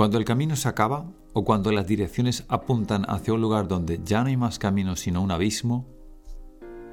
Cuando 0.00 0.16
el 0.16 0.24
camino 0.24 0.56
se 0.56 0.66
acaba 0.66 1.12
o 1.34 1.44
cuando 1.44 1.70
las 1.72 1.86
direcciones 1.86 2.46
apuntan 2.48 3.04
hacia 3.06 3.34
un 3.34 3.42
lugar 3.42 3.68
donde 3.68 4.00
ya 4.02 4.22
no 4.22 4.28
hay 4.28 4.36
más 4.38 4.58
camino 4.58 4.96
sino 4.96 5.20
un 5.20 5.30
abismo, 5.30 5.86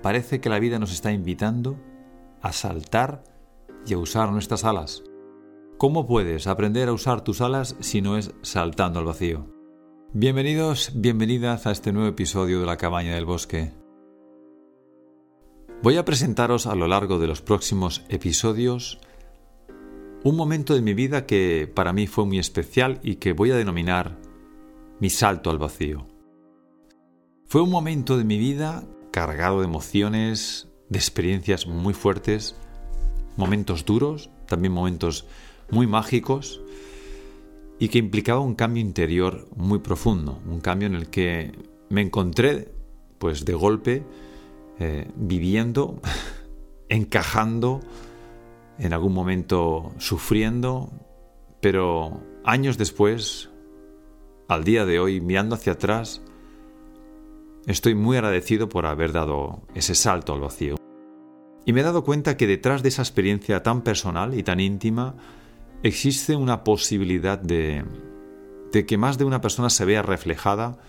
parece 0.03 0.41
que 0.41 0.49
la 0.49 0.59
vida 0.59 0.77
nos 0.77 0.91
está 0.91 1.13
invitando 1.13 1.77
a 2.41 2.51
saltar 2.51 3.23
y 3.85 3.93
a 3.93 3.97
usar 3.97 4.29
nuestras 4.33 4.65
alas. 4.65 5.03
¿Cómo 5.77 6.05
puedes 6.05 6.47
aprender 6.47 6.89
a 6.89 6.91
usar 6.91 7.21
tus 7.21 7.39
alas 7.39 7.77
si 7.79 8.01
no 8.01 8.17
es 8.17 8.33
saltando 8.41 8.99
al 8.99 9.05
vacío? 9.05 9.47
Bienvenidos, 10.11 10.91
bienvenidas 10.93 11.65
a 11.65 11.71
este 11.71 11.93
nuevo 11.93 12.09
episodio 12.09 12.59
de 12.59 12.65
La 12.65 12.75
Cabaña 12.75 13.15
del 13.15 13.23
Bosque. 13.23 13.71
Voy 15.81 15.95
a 15.95 16.03
presentaros 16.03 16.67
a 16.67 16.75
lo 16.75 16.87
largo 16.87 17.19
de 17.19 17.27
los 17.27 17.41
próximos 17.41 18.03
episodios 18.09 18.99
un 20.23 20.35
momento 20.35 20.73
de 20.73 20.81
mi 20.81 20.93
vida 20.93 21.25
que 21.25 21.71
para 21.73 21.93
mí 21.93 22.07
fue 22.07 22.25
muy 22.25 22.39
especial 22.39 22.99
y 23.03 23.15
que 23.15 23.33
voy 23.33 23.51
a 23.51 23.55
denominar 23.55 24.17
mi 24.99 25.09
salto 25.09 25.49
al 25.49 25.57
vacío. 25.57 26.07
Fue 27.45 27.61
un 27.61 27.69
momento 27.69 28.17
de 28.17 28.23
mi 28.23 28.37
vida 28.37 28.83
cargado 29.11 29.59
de 29.59 29.65
emociones, 29.65 30.67
de 30.89 30.97
experiencias 30.97 31.67
muy 31.67 31.93
fuertes, 31.93 32.55
momentos 33.37 33.85
duros, 33.85 34.29
también 34.47 34.73
momentos 34.73 35.25
muy 35.69 35.87
mágicos 35.87 36.61
y 37.79 37.89
que 37.89 37.99
implicaba 37.99 38.39
un 38.39 38.55
cambio 38.55 38.81
interior 38.81 39.47
muy 39.55 39.79
profundo, 39.79 40.41
un 40.47 40.59
cambio 40.59 40.87
en 40.87 40.95
el 40.95 41.09
que 41.09 41.51
me 41.89 42.01
encontré 42.01 42.71
pues 43.19 43.45
de 43.45 43.53
golpe 43.53 44.03
eh, 44.79 45.07
viviendo, 45.15 46.01
encajando 46.89 47.81
en 48.79 48.93
algún 48.93 49.13
momento 49.13 49.93
sufriendo, 49.97 50.91
pero 51.61 52.21
años 52.43 52.77
después, 52.77 53.49
al 54.47 54.63
día 54.63 54.85
de 54.85 54.99
hoy, 54.99 55.21
mirando 55.21 55.55
hacia 55.55 55.73
atrás, 55.73 56.21
estoy 57.65 57.95
muy 57.95 58.17
agradecido 58.17 58.69
por 58.69 58.85
haber 58.85 59.11
dado 59.11 59.61
ese 59.75 59.95
salto 59.95 60.33
al 60.33 60.41
vacío. 60.41 60.75
Y 61.65 61.73
me 61.73 61.81
he 61.81 61.83
dado 61.83 62.03
cuenta 62.03 62.37
que 62.37 62.47
detrás 62.47 62.81
de 62.83 62.89
esa 62.89 63.01
experiencia 63.01 63.61
tan 63.61 63.81
personal 63.81 64.33
y 64.33 64.43
tan 64.43 64.59
íntima 64.59 65.15
existe 65.83 66.35
una 66.35 66.63
posibilidad 66.63 67.37
de, 67.37 67.83
de 68.71 68.85
que 68.85 68.97
más 68.97 69.17
de 69.17 69.25
una 69.25 69.41
persona 69.41 69.69
se 69.69 69.85
vea 69.85 70.01
reflejada 70.01 70.79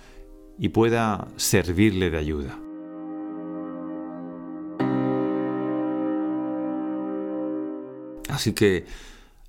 y 0.58 0.68
pueda 0.68 1.28
servirle 1.36 2.10
de 2.10 2.18
ayuda. 2.18 2.58
Así 8.38 8.52
que 8.52 8.86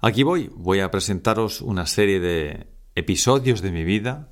aquí 0.02 0.24
voy, 0.24 0.50
voy 0.56 0.80
a 0.80 0.90
presentaros 0.90 1.62
una 1.62 1.86
serie 1.86 2.20
de 2.20 2.66
episodios 2.96 3.62
de 3.62 3.72
mi 3.72 3.84
vida 3.84 4.32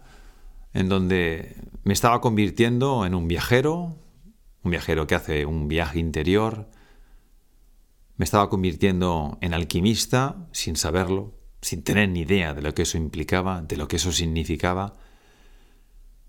en 0.73 0.89
donde 0.89 1.55
me 1.83 1.93
estaba 1.93 2.21
convirtiendo 2.21 3.05
en 3.05 3.13
un 3.13 3.27
viajero, 3.27 3.99
un 4.63 4.71
viajero 4.71 5.05
que 5.05 5.13
hace 5.13 5.45
un 5.45 5.67
viaje 5.67 5.99
interior, 5.99 6.71
me 8.15 8.25
estaba 8.25 8.49
convirtiendo 8.49 9.37
en 9.41 9.53
alquimista 9.53 10.47
sin 10.53 10.75
saberlo, 10.75 11.35
sin 11.61 11.83
tener 11.83 12.09
ni 12.09 12.21
idea 12.21 12.55
de 12.55 12.63
lo 12.63 12.73
que 12.73 12.81
eso 12.81 12.97
implicaba, 12.97 13.61
de 13.61 13.77
lo 13.77 13.87
que 13.87 13.97
eso 13.97 14.11
significaba. 14.11 14.95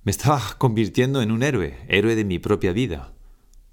Me 0.03 0.11
estaba 0.11 0.43
convirtiendo 0.59 1.23
en 1.23 1.33
un 1.33 1.43
héroe, 1.43 1.79
héroe 1.89 2.15
de 2.15 2.27
mi 2.27 2.39
propia 2.39 2.73
vida, 2.73 3.15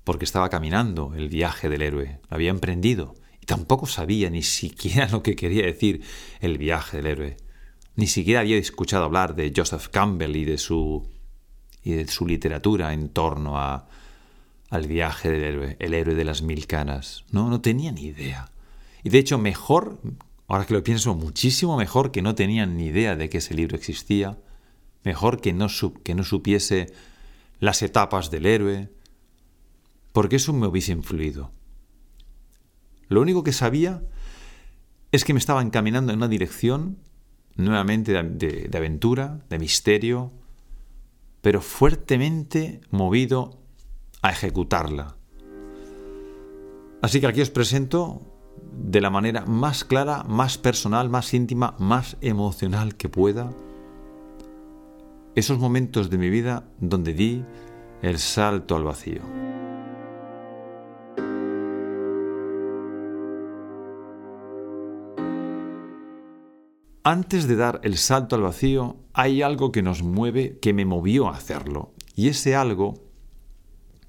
porque 0.05 0.23
estaba 0.23 0.47
caminando 0.47 1.13
el 1.13 1.27
viaje 1.27 1.67
del 1.67 1.81
héroe, 1.81 2.21
lo 2.29 2.35
había 2.35 2.51
emprendido 2.51 3.15
tampoco 3.45 3.85
sabía 3.85 4.29
ni 4.29 4.43
siquiera 4.43 5.07
lo 5.11 5.23
que 5.23 5.35
quería 5.35 5.65
decir 5.65 6.01
el 6.41 6.57
viaje 6.57 6.97
del 6.97 7.05
héroe. 7.07 7.38
Ni 7.95 8.07
siquiera 8.07 8.41
había 8.41 8.57
escuchado 8.57 9.05
hablar 9.05 9.35
de 9.35 9.53
Joseph 9.55 9.88
Campbell 9.88 10.35
y 10.35 10.45
de 10.45 10.57
su, 10.57 11.07
y 11.83 11.94
de 11.94 12.07
su 12.07 12.28
literatura 12.28 12.94
en 12.94 13.09
torno 13.09 13.57
a, 13.57 13.88
al 14.69 14.88
viaje 14.88 15.29
del 15.29 15.44
héroe, 15.44 15.78
el 15.79 15.94
héroe 15.94 16.16
de 16.16 16.25
las 16.25 16.41
mil 16.41 16.67
canas. 16.67 17.23
No, 17.31 17.50
no 17.50 17.61
tenía 17.61 17.91
ni 17.91 18.07
idea. 18.07 18.51
Y 19.03 19.09
de 19.09 19.19
hecho, 19.19 19.38
mejor, 19.38 20.01
ahora 20.47 20.66
que 20.66 20.73
lo 20.73 20.83
pienso, 20.83 21.16
muchísimo 21.16 21.77
mejor 21.77 22.12
que 22.12 22.22
no 22.22 22.35
tenían 22.35 22.75
ni 22.75 22.88
idea 22.88 23.16
de 23.16 23.29
que 23.29 23.38
ese 23.38 23.53
libro 23.53 23.77
existía, 23.77 24.38
mejor 25.03 25.39
que 25.39 25.53
no, 25.53 25.67
que 26.03 26.16
no 26.16 26.23
supiese 26.23 26.91
las 27.59 27.81
etapas 27.81 28.29
del 28.31 28.45
héroe, 28.45 28.89
porque 30.12 30.38
eso 30.38 30.51
me 30.51 30.67
hubiese 30.67 30.91
influido. 30.91 31.51
Lo 33.07 33.21
único 33.21 33.43
que 33.43 33.53
sabía 33.53 34.01
es 35.11 35.23
que 35.23 35.33
me 35.33 35.39
estaba 35.39 35.61
encaminando 35.61 36.11
en 36.11 36.17
una 36.17 36.27
dirección 36.27 36.97
nuevamente 37.55 38.11
de, 38.11 38.69
aventura, 38.77 39.39
de 39.49 39.59
misterio, 39.59 40.31
pero 41.41 41.61
fuertemente 41.61 42.81
movido 42.91 43.59
a 44.21 44.31
ejecutarla. 44.31 45.15
Así 47.01 47.21
que 47.21 47.27
aquí 47.27 47.41
os 47.41 47.51
presento 47.51 48.21
de 48.73 48.99
la 48.99 49.09
manera 49.09 49.45
más 49.45 49.85
clara, 49.85 50.23
más 50.23 50.57
personal, 50.57 51.09
más 51.09 51.33
íntima, 51.33 51.75
más 51.79 52.17
emocional 52.21 52.95
que 52.95 53.09
pueda, 53.09 53.51
esos 55.35 55.59
momentos 55.59 56.09
de 56.09 56.17
mi 56.17 56.29
vida 56.29 56.63
donde 56.79 57.13
di 57.13 57.44
el 58.01 58.19
salto 58.19 58.75
al 58.75 58.83
vacío. 58.83 59.54
Antes 67.07 67.47
de 67.47 67.55
dar 67.55 67.81
el 67.83 67.97
salto 67.97 68.35
al 68.35 68.41
vacío, 68.41 68.97
hay 69.13 69.43
algo 69.43 69.71
que 69.71 69.83
nos 69.83 70.01
mueve, 70.01 70.57
que 70.59 70.73
me 70.73 70.85
movió 70.85 71.27
a 71.27 71.35
hacerlo. 71.35 71.93
Y 72.16 72.29
ese 72.29 72.55
algo 72.55 72.95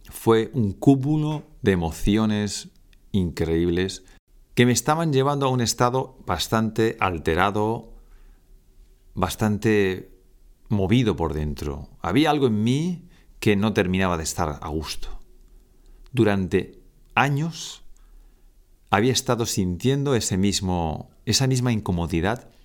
fue 0.08 0.50
un 0.54 0.72
cúmulo 0.72 1.42
de 1.60 1.72
emociones 1.72 2.70
increíbles 3.12 4.02
que 4.54 4.64
me 4.64 4.72
estaban 4.72 5.12
llevando 5.12 5.44
a 5.44 5.50
un 5.50 5.60
estado 5.60 6.16
bastante 6.24 6.96
alterado, 6.98 7.92
bastante 9.12 10.10
movido 10.70 11.16
por 11.16 11.34
dentro. 11.34 11.90
Había 12.00 12.30
algo 12.30 12.46
en 12.46 12.64
mí 12.64 13.10
que 13.40 13.56
no 13.56 13.74
terminaba 13.74 14.16
de 14.16 14.22
estar 14.22 14.58
a 14.62 14.68
gusto. 14.68 15.20
Durante 16.12 16.80
años 17.14 17.82
había 18.88 19.12
estado 19.12 19.44
sintiendo 19.44 20.14
ese 20.14 20.38
mismo, 20.38 21.10
esa 21.26 21.46
misma 21.46 21.72
incomodidad 21.72 22.55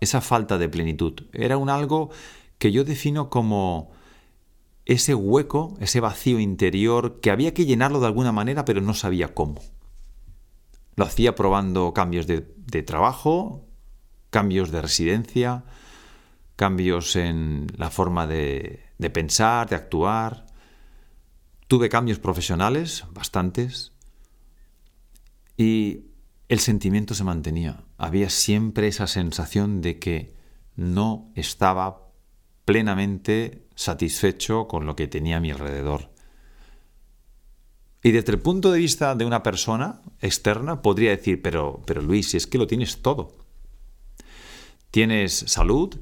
esa 0.00 0.20
falta 0.20 0.58
de 0.58 0.68
plenitud. 0.68 1.14
Era 1.32 1.56
un 1.56 1.70
algo 1.70 2.10
que 2.58 2.72
yo 2.72 2.84
defino 2.84 3.30
como 3.30 3.90
ese 4.84 5.14
hueco, 5.14 5.76
ese 5.80 6.00
vacío 6.00 6.40
interior 6.40 7.20
que 7.20 7.30
había 7.30 7.52
que 7.52 7.66
llenarlo 7.66 8.00
de 8.00 8.06
alguna 8.06 8.32
manera, 8.32 8.64
pero 8.64 8.80
no 8.80 8.94
sabía 8.94 9.34
cómo. 9.34 9.60
Lo 10.96 11.04
hacía 11.04 11.34
probando 11.34 11.92
cambios 11.92 12.26
de, 12.26 12.40
trabajo, 12.82 13.66
cambios 14.30 14.70
de 14.70 14.82
residencia, 14.82 15.64
cambios 16.56 17.16
en 17.16 17.66
la 17.76 17.90
forma 17.90 18.26
de, 18.26 18.80
de 18.98 19.10
pensar, 19.10 19.68
de 19.68 19.76
actuar. 19.76 20.46
Tuve 21.68 21.88
cambios 21.88 22.18
profesionales, 22.18 23.04
bastantes, 23.12 23.92
y 25.56 26.06
el 26.48 26.60
sentimiento 26.60 27.14
se 27.14 27.24
mantenía. 27.24 27.84
Había 27.98 28.30
siempre 28.30 28.88
esa 28.88 29.06
sensación 29.06 29.82
de 29.82 29.98
que 29.98 30.34
no 30.76 31.30
estaba 31.34 32.08
plenamente 32.64 33.66
satisfecho 33.74 34.68
con 34.68 34.86
lo 34.86 34.96
que 34.96 35.08
tenía 35.08 35.38
a 35.38 35.40
mi 35.40 35.50
alrededor. 35.50 36.10
Y 38.02 38.12
desde 38.12 38.32
el 38.32 38.38
punto 38.38 38.70
de 38.70 38.78
vista 38.78 39.14
de 39.14 39.24
una 39.24 39.42
persona 39.42 40.00
externa 40.20 40.80
podría 40.80 41.10
decir, 41.10 41.42
pero, 41.42 41.82
pero 41.84 42.00
Luis, 42.00 42.30
si 42.30 42.36
es 42.36 42.46
que 42.46 42.58
lo 42.58 42.66
tienes 42.66 43.02
todo. 43.02 43.36
Tienes 44.92 45.32
salud, 45.32 45.96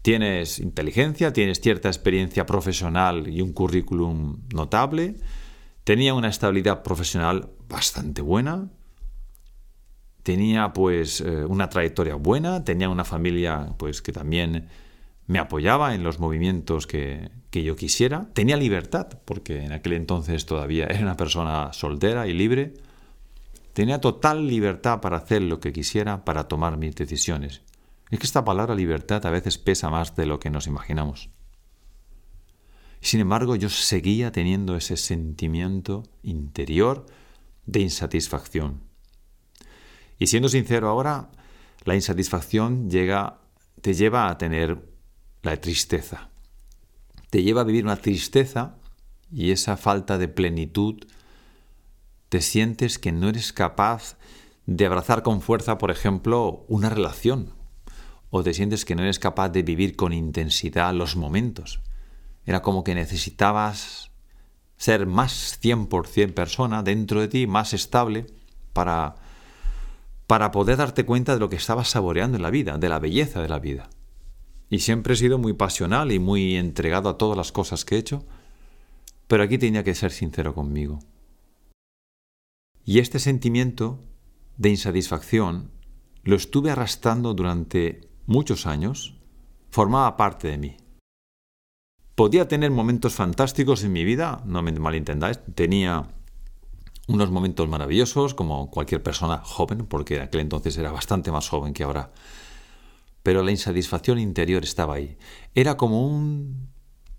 tienes 0.00 0.58
inteligencia, 0.58 1.32
tienes 1.32 1.60
cierta 1.60 1.88
experiencia 1.88 2.46
profesional 2.46 3.28
y 3.28 3.42
un 3.42 3.52
currículum 3.52 4.40
notable, 4.54 5.16
tenía 5.84 6.14
una 6.14 6.28
estabilidad 6.28 6.82
profesional 6.82 7.50
bastante 7.68 8.22
buena, 8.22 8.70
tenía 10.22 10.72
pues 10.72 11.20
eh, 11.20 11.44
una 11.44 11.68
trayectoria 11.68 12.14
buena, 12.14 12.64
tenía 12.64 12.88
una 12.88 13.04
familia 13.04 13.74
pues 13.76 14.02
que 14.02 14.12
también 14.12 14.68
me 15.26 15.38
apoyaba 15.38 15.94
en 15.94 16.02
los 16.02 16.18
movimientos 16.18 16.86
que, 16.86 17.30
que, 17.50 17.62
yo 17.62 17.76
quisiera, 17.76 18.28
tenía 18.32 18.56
libertad, 18.56 19.08
porque 19.24 19.64
en 19.64 19.72
aquel 19.72 19.94
entonces 19.94 20.46
todavía 20.46 20.86
era 20.90 21.02
una 21.02 21.16
persona 21.16 21.72
soltera 21.72 22.26
y 22.26 22.32
libre, 22.32 22.74
tenía 23.72 24.00
total 24.00 24.46
libertad 24.46 25.00
para 25.00 25.18
hacer 25.18 25.42
lo 25.42 25.60
que 25.60 25.72
quisiera, 25.72 26.24
para 26.24 26.48
tomar 26.48 26.76
mis 26.76 26.94
decisiones. 26.94 27.62
Es 28.10 28.18
que 28.18 28.26
esta 28.26 28.44
palabra 28.44 28.74
libertad 28.74 29.24
a 29.24 29.30
veces 29.30 29.56
pesa 29.58 29.88
más 29.88 30.14
de 30.16 30.26
lo 30.26 30.38
que 30.38 30.50
nos 30.50 30.66
imaginamos. 30.66 31.30
Sin 33.00 33.20
embargo, 33.20 33.56
yo 33.56 33.68
seguía 33.68 34.30
teniendo 34.30 34.76
ese 34.76 34.96
sentimiento 34.96 36.04
interior 36.22 37.06
de 37.66 37.80
insatisfacción 37.80 38.91
y 40.18 40.26
siendo 40.26 40.48
sincero 40.48 40.88
ahora, 40.88 41.30
la 41.84 41.94
insatisfacción 41.94 42.90
llega 42.90 43.42
te 43.82 43.94
lleva 43.94 44.30
a 44.30 44.38
tener 44.38 44.88
la 45.42 45.60
tristeza. 45.60 46.30
Te 47.30 47.42
lleva 47.42 47.62
a 47.62 47.64
vivir 47.64 47.84
una 47.84 47.96
tristeza 47.96 48.76
y 49.30 49.50
esa 49.50 49.76
falta 49.76 50.18
de 50.18 50.28
plenitud, 50.28 51.04
te 52.28 52.40
sientes 52.40 52.98
que 52.98 53.12
no 53.12 53.28
eres 53.28 53.52
capaz 53.52 54.16
de 54.66 54.86
abrazar 54.86 55.22
con 55.22 55.42
fuerza, 55.42 55.78
por 55.78 55.90
ejemplo, 55.90 56.64
una 56.68 56.88
relación, 56.88 57.52
o 58.30 58.42
te 58.42 58.54
sientes 58.54 58.84
que 58.84 58.94
no 58.94 59.02
eres 59.02 59.18
capaz 59.18 59.48
de 59.48 59.62
vivir 59.62 59.96
con 59.96 60.12
intensidad 60.12 60.94
los 60.94 61.16
momentos. 61.16 61.80
Era 62.46 62.62
como 62.62 62.84
que 62.84 62.94
necesitabas 62.94 64.10
ser 64.76 65.06
más 65.06 65.58
100% 65.60 66.34
persona 66.34 66.82
dentro 66.82 67.20
de 67.20 67.28
ti, 67.28 67.46
más 67.46 67.74
estable, 67.74 68.26
para, 68.72 69.16
para 70.32 70.50
poder 70.50 70.78
darte 70.78 71.04
cuenta 71.04 71.34
de 71.34 71.40
lo 71.40 71.50
que 71.50 71.56
estabas 71.56 71.90
saboreando 71.90 72.38
en 72.38 72.42
la 72.42 72.48
vida, 72.48 72.78
de 72.78 72.88
la 72.88 72.98
belleza 72.98 73.42
de 73.42 73.50
la 73.50 73.58
vida. 73.58 73.90
Y 74.70 74.78
siempre 74.78 75.12
he 75.12 75.16
sido 75.18 75.36
muy 75.36 75.52
pasional 75.52 76.10
y 76.10 76.18
muy 76.18 76.56
entregado 76.56 77.10
a 77.10 77.18
todas 77.18 77.36
las 77.36 77.52
cosas 77.52 77.84
que 77.84 77.96
he 77.96 77.98
hecho, 77.98 78.24
pero 79.26 79.42
aquí 79.42 79.58
tenía 79.58 79.84
que 79.84 79.94
ser 79.94 80.10
sincero 80.10 80.54
conmigo. 80.54 81.00
Y 82.86 83.00
este 83.00 83.18
sentimiento 83.18 84.00
de 84.56 84.70
insatisfacción 84.70 85.70
lo 86.22 86.36
estuve 86.36 86.70
arrastrando 86.70 87.34
durante 87.34 88.08
muchos 88.24 88.66
años, 88.66 89.20
formaba 89.68 90.16
parte 90.16 90.48
de 90.48 90.56
mí. 90.56 90.76
Podía 92.14 92.48
tener 92.48 92.70
momentos 92.70 93.12
fantásticos 93.12 93.84
en 93.84 93.92
mi 93.92 94.02
vida, 94.02 94.42
no 94.46 94.62
me 94.62 94.72
malentendáis, 94.72 95.40
tenía 95.54 96.08
unos 97.08 97.30
momentos 97.30 97.68
maravillosos 97.68 98.34
como 98.34 98.70
cualquier 98.70 99.02
persona 99.02 99.38
joven, 99.38 99.86
porque 99.86 100.20
aquel 100.20 100.40
entonces 100.40 100.76
era 100.76 100.92
bastante 100.92 101.32
más 101.32 101.48
joven 101.48 101.74
que 101.74 101.82
ahora. 101.82 102.12
Pero 103.22 103.42
la 103.42 103.50
insatisfacción 103.50 104.18
interior 104.18 104.64
estaba 104.64 104.94
ahí. 104.94 105.16
Era 105.54 105.76
como 105.76 106.06
un, 106.06 106.68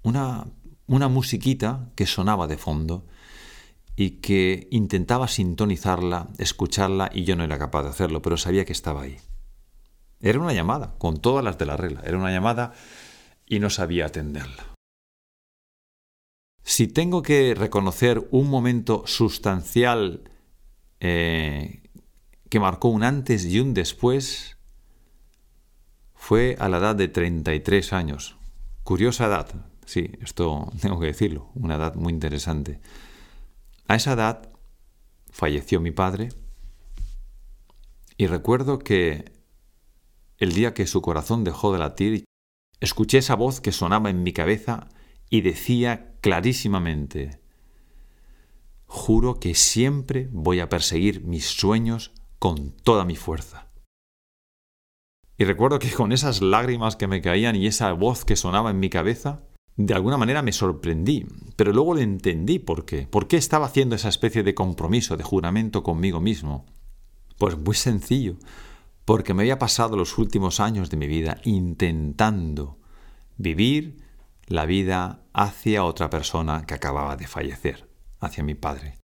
una, 0.03 0.47
una 0.87 1.07
musiquita 1.07 1.91
que 1.95 2.05
sonaba 2.05 2.47
de 2.47 2.57
fondo 2.57 3.05
y 3.95 4.21
que 4.21 4.67
intentaba 4.71 5.27
sintonizarla, 5.27 6.29
escucharla 6.39 7.09
y 7.13 7.23
yo 7.23 7.35
no 7.35 7.43
era 7.43 7.59
capaz 7.59 7.83
de 7.83 7.89
hacerlo, 7.89 8.21
pero 8.21 8.37
sabía 8.37 8.65
que 8.65 8.73
estaba 8.73 9.03
ahí. 9.03 9.17
Era 10.19 10.39
una 10.39 10.53
llamada, 10.53 10.95
con 10.97 11.17
todas 11.17 11.43
las 11.43 11.57
de 11.57 11.65
la 11.65 11.77
regla, 11.77 12.01
era 12.05 12.17
una 12.17 12.31
llamada 12.31 12.73
y 13.45 13.59
no 13.59 13.69
sabía 13.69 14.05
atenderla. 14.05 14.72
Si 16.63 16.87
tengo 16.87 17.21
que 17.21 17.55
reconocer 17.55 18.27
un 18.31 18.49
momento 18.49 19.03
sustancial 19.05 20.29
eh, 20.99 21.83
que 22.49 22.59
marcó 22.59 22.87
un 22.87 23.03
antes 23.03 23.45
y 23.45 23.59
un 23.59 23.73
después, 23.73 24.57
fue 26.15 26.55
a 26.59 26.69
la 26.69 26.77
edad 26.77 26.95
de 26.95 27.09
33 27.09 27.91
años. 27.91 28.37
Curiosa 28.83 29.25
edad, 29.25 29.49
sí, 29.85 30.11
esto 30.21 30.71
tengo 30.81 30.99
que 30.99 31.07
decirlo, 31.07 31.49
una 31.53 31.75
edad 31.75 31.95
muy 31.95 32.13
interesante. 32.13 32.79
A 33.87 33.95
esa 33.95 34.13
edad 34.13 34.49
falleció 35.29 35.81
mi 35.81 35.91
padre 35.91 36.29
y 38.15 38.27
recuerdo 38.27 38.79
que 38.79 39.33
el 40.37 40.53
día 40.53 40.73
que 40.73 40.87
su 40.87 41.01
corazón 41.01 41.43
dejó 41.43 41.73
de 41.73 41.79
latir, 41.79 42.25
escuché 42.79 43.17
esa 43.17 43.35
voz 43.35 43.59
que 43.59 43.73
sonaba 43.73 44.09
en 44.09 44.23
mi 44.23 44.31
cabeza 44.31 44.87
y 45.29 45.41
decía 45.41 46.12
clarísimamente, 46.23 47.41
juro 48.85 49.41
que 49.41 49.55
siempre 49.55 50.29
voy 50.31 50.61
a 50.61 50.69
perseguir 50.69 51.25
mis 51.25 51.45
sueños 51.47 52.13
con 52.39 52.71
toda 52.71 53.03
mi 53.03 53.17
fuerza. 53.17 53.67
Y 55.37 55.43
recuerdo 55.43 55.79
que 55.79 55.91
con 55.91 56.13
esas 56.13 56.41
lágrimas 56.41 56.95
que 56.95 57.07
me 57.07 57.21
caían 57.21 57.57
y 57.57 57.67
esa 57.67 57.91
voz 57.91 58.23
que 58.23 58.37
sonaba 58.37 58.71
en 58.71 58.79
mi 58.79 58.89
cabeza, 58.89 59.43
de 59.75 59.93
alguna 59.93 60.15
manera 60.15 60.41
me 60.41 60.53
sorprendí, 60.53 61.25
pero 61.57 61.73
luego 61.73 61.93
le 61.93 62.03
entendí 62.03 62.57
por 62.57 62.85
qué. 62.85 63.05
¿Por 63.05 63.27
qué 63.27 63.35
estaba 63.35 63.65
haciendo 63.65 63.93
esa 63.93 64.07
especie 64.07 64.43
de 64.43 64.55
compromiso, 64.55 65.17
de 65.17 65.23
juramento 65.23 65.83
conmigo 65.83 66.21
mismo? 66.21 66.65
Pues 67.37 67.57
muy 67.57 67.75
sencillo, 67.75 68.37
porque 69.03 69.33
me 69.33 69.41
había 69.41 69.59
pasado 69.59 69.97
los 69.97 70.17
últimos 70.17 70.61
años 70.61 70.89
de 70.89 70.95
mi 70.95 71.07
vida 71.07 71.41
intentando 71.43 72.77
vivir 73.35 74.02
la 74.47 74.65
vida 74.65 75.23
hacia 75.33 75.83
otra 75.83 76.09
persona 76.09 76.65
que 76.65 76.73
acababa 76.73 77.15
de 77.15 77.27
fallecer, 77.27 77.89
hacia 78.19 78.43
mi 78.43 78.55
padre. 78.55 78.99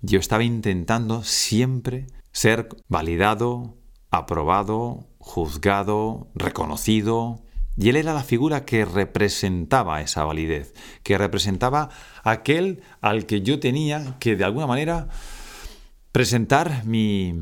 Yo 0.00 0.20
estaba 0.20 0.44
intentando 0.44 1.24
siempre 1.24 2.06
ser 2.30 2.68
validado, 2.88 3.78
aprobado, 4.10 5.08
juzgado, 5.18 6.30
reconocido, 6.34 7.44
y 7.76 7.88
él 7.88 7.96
era 7.96 8.12
la 8.12 8.24
figura 8.24 8.64
que 8.64 8.84
representaba 8.84 10.00
esa 10.00 10.24
validez, 10.24 10.74
que 11.02 11.18
representaba 11.18 11.90
aquel 12.24 12.82
al 13.00 13.26
que 13.26 13.42
yo 13.42 13.60
tenía 13.60 14.16
que 14.18 14.36
de 14.36 14.44
alguna 14.44 14.66
manera 14.66 15.08
presentar 16.10 16.84
mi, 16.84 17.34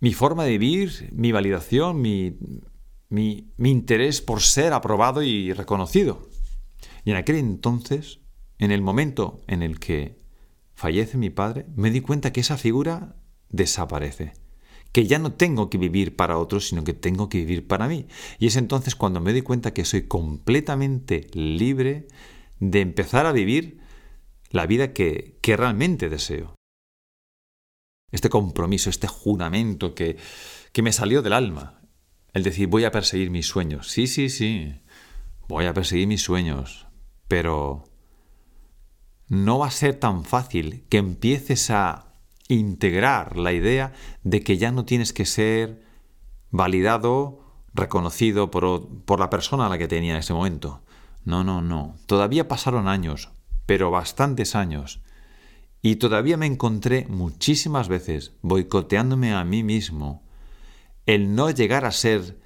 mi 0.00 0.12
forma 0.12 0.44
de 0.44 0.58
vivir, 0.58 1.10
mi 1.12 1.30
validación, 1.32 2.00
mi, 2.00 2.36
mi, 3.08 3.52
interés 3.58 4.20
por 4.20 4.42
ser 4.42 4.72
aprobado 4.72 5.22
y 5.22 5.52
reconocido. 5.52 6.28
Y 7.04 7.10
en 7.10 7.16
aquel 7.16 7.36
entonces, 7.36 8.20
en 8.58 8.72
el 8.72 8.82
momento 8.82 9.40
en 9.46 9.62
el 9.62 9.78
que 9.78 10.20
fallece 10.74 11.16
mi 11.18 11.30
padre, 11.30 11.66
me 11.76 11.90
di 11.90 12.00
cuenta 12.00 12.32
que 12.32 12.40
esa 12.40 12.56
figura 12.56 13.16
desaparece 13.48 14.34
que 14.92 15.06
ya 15.06 15.18
no 15.18 15.34
tengo 15.34 15.68
que 15.68 15.76
vivir 15.76 16.16
para 16.16 16.38
otros, 16.38 16.68
sino 16.68 16.82
que 16.82 16.94
tengo 16.94 17.28
que 17.28 17.36
vivir 17.36 17.66
para 17.66 17.86
mí. 17.86 18.06
Y 18.38 18.46
es 18.46 18.56
entonces 18.56 18.94
cuando 18.94 19.20
me 19.20 19.32
doy 19.32 19.42
cuenta 19.42 19.74
que 19.74 19.84
soy 19.84 20.08
completamente 20.08 21.28
libre 21.34 22.08
de 22.60 22.80
empezar 22.80 23.26
a 23.26 23.32
vivir 23.32 23.80
la 24.48 24.66
vida 24.66 24.94
que, 24.94 25.38
que 25.42 25.54
realmente 25.54 26.08
deseo. 26.08 26.54
Este 28.10 28.30
compromiso, 28.30 28.88
este 28.88 29.06
juramento 29.06 29.94
que, 29.94 30.16
que 30.72 30.80
me 30.80 30.92
salió 30.92 31.20
del 31.20 31.34
alma, 31.34 31.82
el 32.36 32.42
decir 32.42 32.68
voy 32.68 32.84
a 32.84 32.90
perseguir 32.90 33.30
mis 33.30 33.46
sueños. 33.46 33.88
Sí, 33.88 34.06
sí, 34.06 34.28
sí, 34.28 34.78
voy 35.48 35.64
a 35.64 35.72
perseguir 35.72 36.06
mis 36.06 36.20
sueños, 36.20 36.86
pero 37.28 37.84
no 39.26 39.60
va 39.60 39.68
a 39.68 39.70
ser 39.70 39.98
tan 39.98 40.22
fácil 40.22 40.84
que 40.90 40.98
empieces 40.98 41.70
a 41.70 42.12
integrar 42.48 43.38
la 43.38 43.54
idea 43.54 43.94
de 44.22 44.42
que 44.42 44.58
ya 44.58 44.70
no 44.70 44.84
tienes 44.84 45.14
que 45.14 45.24
ser 45.24 45.82
validado, 46.50 47.40
reconocido 47.72 48.50
por, 48.50 48.86
por, 49.06 49.18
la 49.18 49.30
persona 49.30 49.64
a 49.64 49.68
la 49.70 49.78
que 49.78 49.88
tenía 49.88 50.12
en 50.12 50.18
ese 50.18 50.34
momento. 50.34 50.82
No, 51.24 51.42
no, 51.42 51.62
no. 51.62 51.96
Todavía 52.04 52.48
pasaron 52.48 52.86
años, 52.86 53.30
pero 53.64 53.90
bastantes 53.90 54.54
años. 54.54 55.00
Y 55.80 55.96
todavía 55.96 56.36
me 56.36 56.44
encontré 56.44 57.06
muchísimas 57.08 57.88
veces 57.88 58.34
boicoteándome 58.42 59.32
a 59.32 59.42
mí 59.42 59.62
mismo 59.62 60.25
el 61.06 61.34
no 61.34 61.50
llegar 61.50 61.84
a 61.84 61.92
ser 61.92 62.38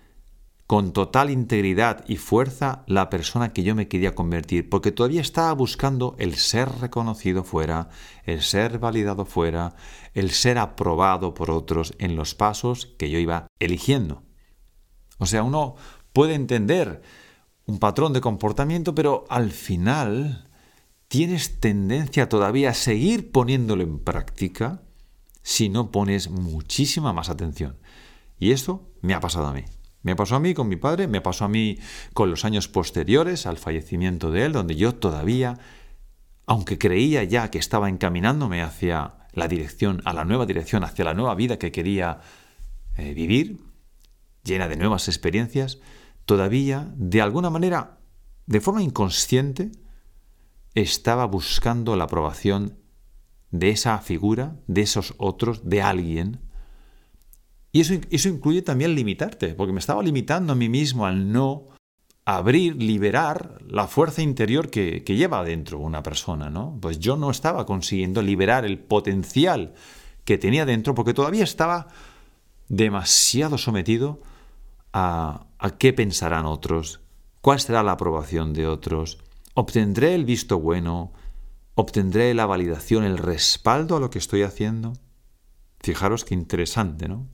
con 0.71 0.93
total 0.93 1.31
integridad 1.31 2.05
y 2.07 2.15
fuerza 2.15 2.85
la 2.87 3.11
persona 3.11 3.53
que 3.53 3.65
yo 3.65 3.75
me 3.75 3.89
quería 3.89 4.15
convertir, 4.15 4.69
porque 4.69 4.93
todavía 4.93 5.21
estaba 5.21 5.53
buscando 5.53 6.15
el 6.21 6.37
ser 6.37 6.69
reconocido 6.81 7.43
fuera, 7.43 7.89
el 8.25 8.41
ser 8.41 8.79
validado 8.79 9.25
fuera, 9.25 9.75
el 10.15 10.31
ser 10.31 10.59
aprobado 10.59 11.35
por 11.35 11.51
otros 11.51 11.95
en 11.99 12.15
los 12.15 12.37
pasos 12.37 12.87
que 12.99 13.11
yo 13.11 13.19
iba 13.19 13.49
eligiendo. 13.59 14.23
O 15.19 15.27
sea, 15.27 15.43
uno 15.43 15.75
puede 16.13 16.35
entender 16.35 17.03
un 17.67 17.81
patrón 17.81 18.13
de 18.13 18.21
comportamiento, 18.21 18.95
pero 18.95 19.25
al 19.29 19.51
final 19.51 20.49
tienes 21.09 21.59
tendencia 21.59 22.29
todavía 22.29 22.71
a 22.71 22.75
seguir 22.75 23.33
poniéndolo 23.33 23.83
en 23.83 23.99
práctica 23.99 24.83
si 25.43 25.69
no 25.69 25.91
pones 25.91 26.31
muchísima 26.31 27.13
más 27.13 27.29
atención. 27.29 27.77
Y 28.41 28.51
esto 28.53 28.91
me 29.03 29.15
ha 29.15 29.21
pasado 29.21 29.47
a 29.47 29.53
mí. 29.53 29.65
Me 30.03 30.17
pasó 30.17 30.37
a 30.37 30.41
mí 30.41 30.55
con 30.55 30.67
mi 30.67 30.77
padre, 30.77 31.07
me 31.07 31.21
pasó 31.21 31.45
a 31.45 31.49
mí 31.49 31.79
con 32.15 32.31
los 32.31 32.47
años 32.47 32.69
posteriores 32.69 33.47
al 33.47 33.59
fallecimiento 33.59 34.31
de 34.31 34.47
él, 34.47 34.53
donde 34.53 34.75
yo 34.75 34.95
todavía, 34.95 35.59
aunque 36.47 36.79
creía 36.79 37.23
ya 37.23 37.51
que 37.51 37.59
estaba 37.59 37.91
encaminándome 37.91 38.63
hacia 38.63 39.15
la 39.33 39.47
dirección, 39.47 40.01
a 40.07 40.15
la 40.15 40.25
nueva 40.25 40.47
dirección, 40.47 40.85
hacia 40.85 41.05
la 41.05 41.13
nueva 41.13 41.35
vida 41.35 41.59
que 41.59 41.71
quería 41.71 42.21
eh, 42.97 43.13
vivir, 43.13 43.59
llena 44.43 44.69
de 44.69 44.77
nuevas 44.77 45.07
experiencias, 45.09 45.79
todavía, 46.25 46.91
de 46.97 47.21
alguna 47.21 47.51
manera, 47.51 47.99
de 48.47 48.61
forma 48.63 48.83
inconsciente, 48.83 49.71
estaba 50.75 51.27
buscando 51.27 51.95
la 51.95 52.05
aprobación 52.05 52.79
de 53.51 53.69
esa 53.69 53.99
figura, 53.99 54.57
de 54.67 54.81
esos 54.81 55.15
otros, 55.19 55.69
de 55.69 55.83
alguien, 55.83 56.41
y 57.73 57.81
eso, 57.81 57.95
eso 58.11 58.29
incluye 58.29 58.63
también 58.63 58.95
limitarte, 58.95 59.55
porque 59.55 59.73
me 59.73 59.81
estaba 59.81 60.03
limitando 60.03 60.53
a 60.53 60.57
mí 60.57 60.69
mismo 60.69 61.07
al 61.07 61.33
no 61.33 61.69
abrir, 62.25 62.77
liberar 62.77 63.59
la 63.67 63.87
fuerza 63.87 64.23
interior 64.23 64.71
que, 64.71 65.03
lleva 65.07 65.41
adentro 65.41 65.79
una 65.79 66.03
persona, 66.03 66.51
¿no? 66.51 66.79
Pues 66.81 66.99
yo 66.99 67.17
no 67.17 67.31
estaba 67.31 67.67
consiguiendo 67.67 68.23
liberar 68.23 68.65
el 68.65 68.79
potencial 68.79 69.75
que 70.25 70.39
tenía 70.39 70.65
dentro 70.65 70.95
porque 70.95 71.15
todavía 71.15 71.45
estaba 71.45 71.89
demasiado 72.69 73.59
sometido 73.59 74.21
a, 74.93 75.47
¿A 75.63 75.77
qué 75.77 75.93
pensarán 75.93 76.47
otros? 76.47 77.01
¿Cuál 77.43 77.61
será 77.61 77.83
la 77.83 77.93
aprobación 77.93 78.55
de 78.55 78.67
otros? 78.67 79.19
¿Obtendré 79.53 80.15
el 80.15 80.25
visto 80.25 80.59
bueno? 80.59 81.13
¿Obtendré 81.75 82.33
la 82.33 82.47
validación, 82.47 83.05
el 83.05 83.19
respaldo 83.19 83.95
a 83.95 84.01
lo 84.01 84.09
que 84.09 84.19
estoy 84.19 84.43
haciendo? 84.43 84.95
Fijaros 85.81 86.25
qué 86.25 86.33
interesante, 86.33 87.09
¿no? 87.09 87.29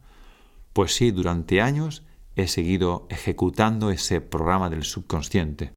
Pues 0.76 0.94
sí, 0.94 1.10
durante 1.10 1.62
años 1.62 2.02
he 2.34 2.46
seguido 2.48 3.06
ejecutando 3.08 3.90
ese 3.90 4.20
programa 4.20 4.68
del 4.68 4.84
subconsciente. 4.84 5.72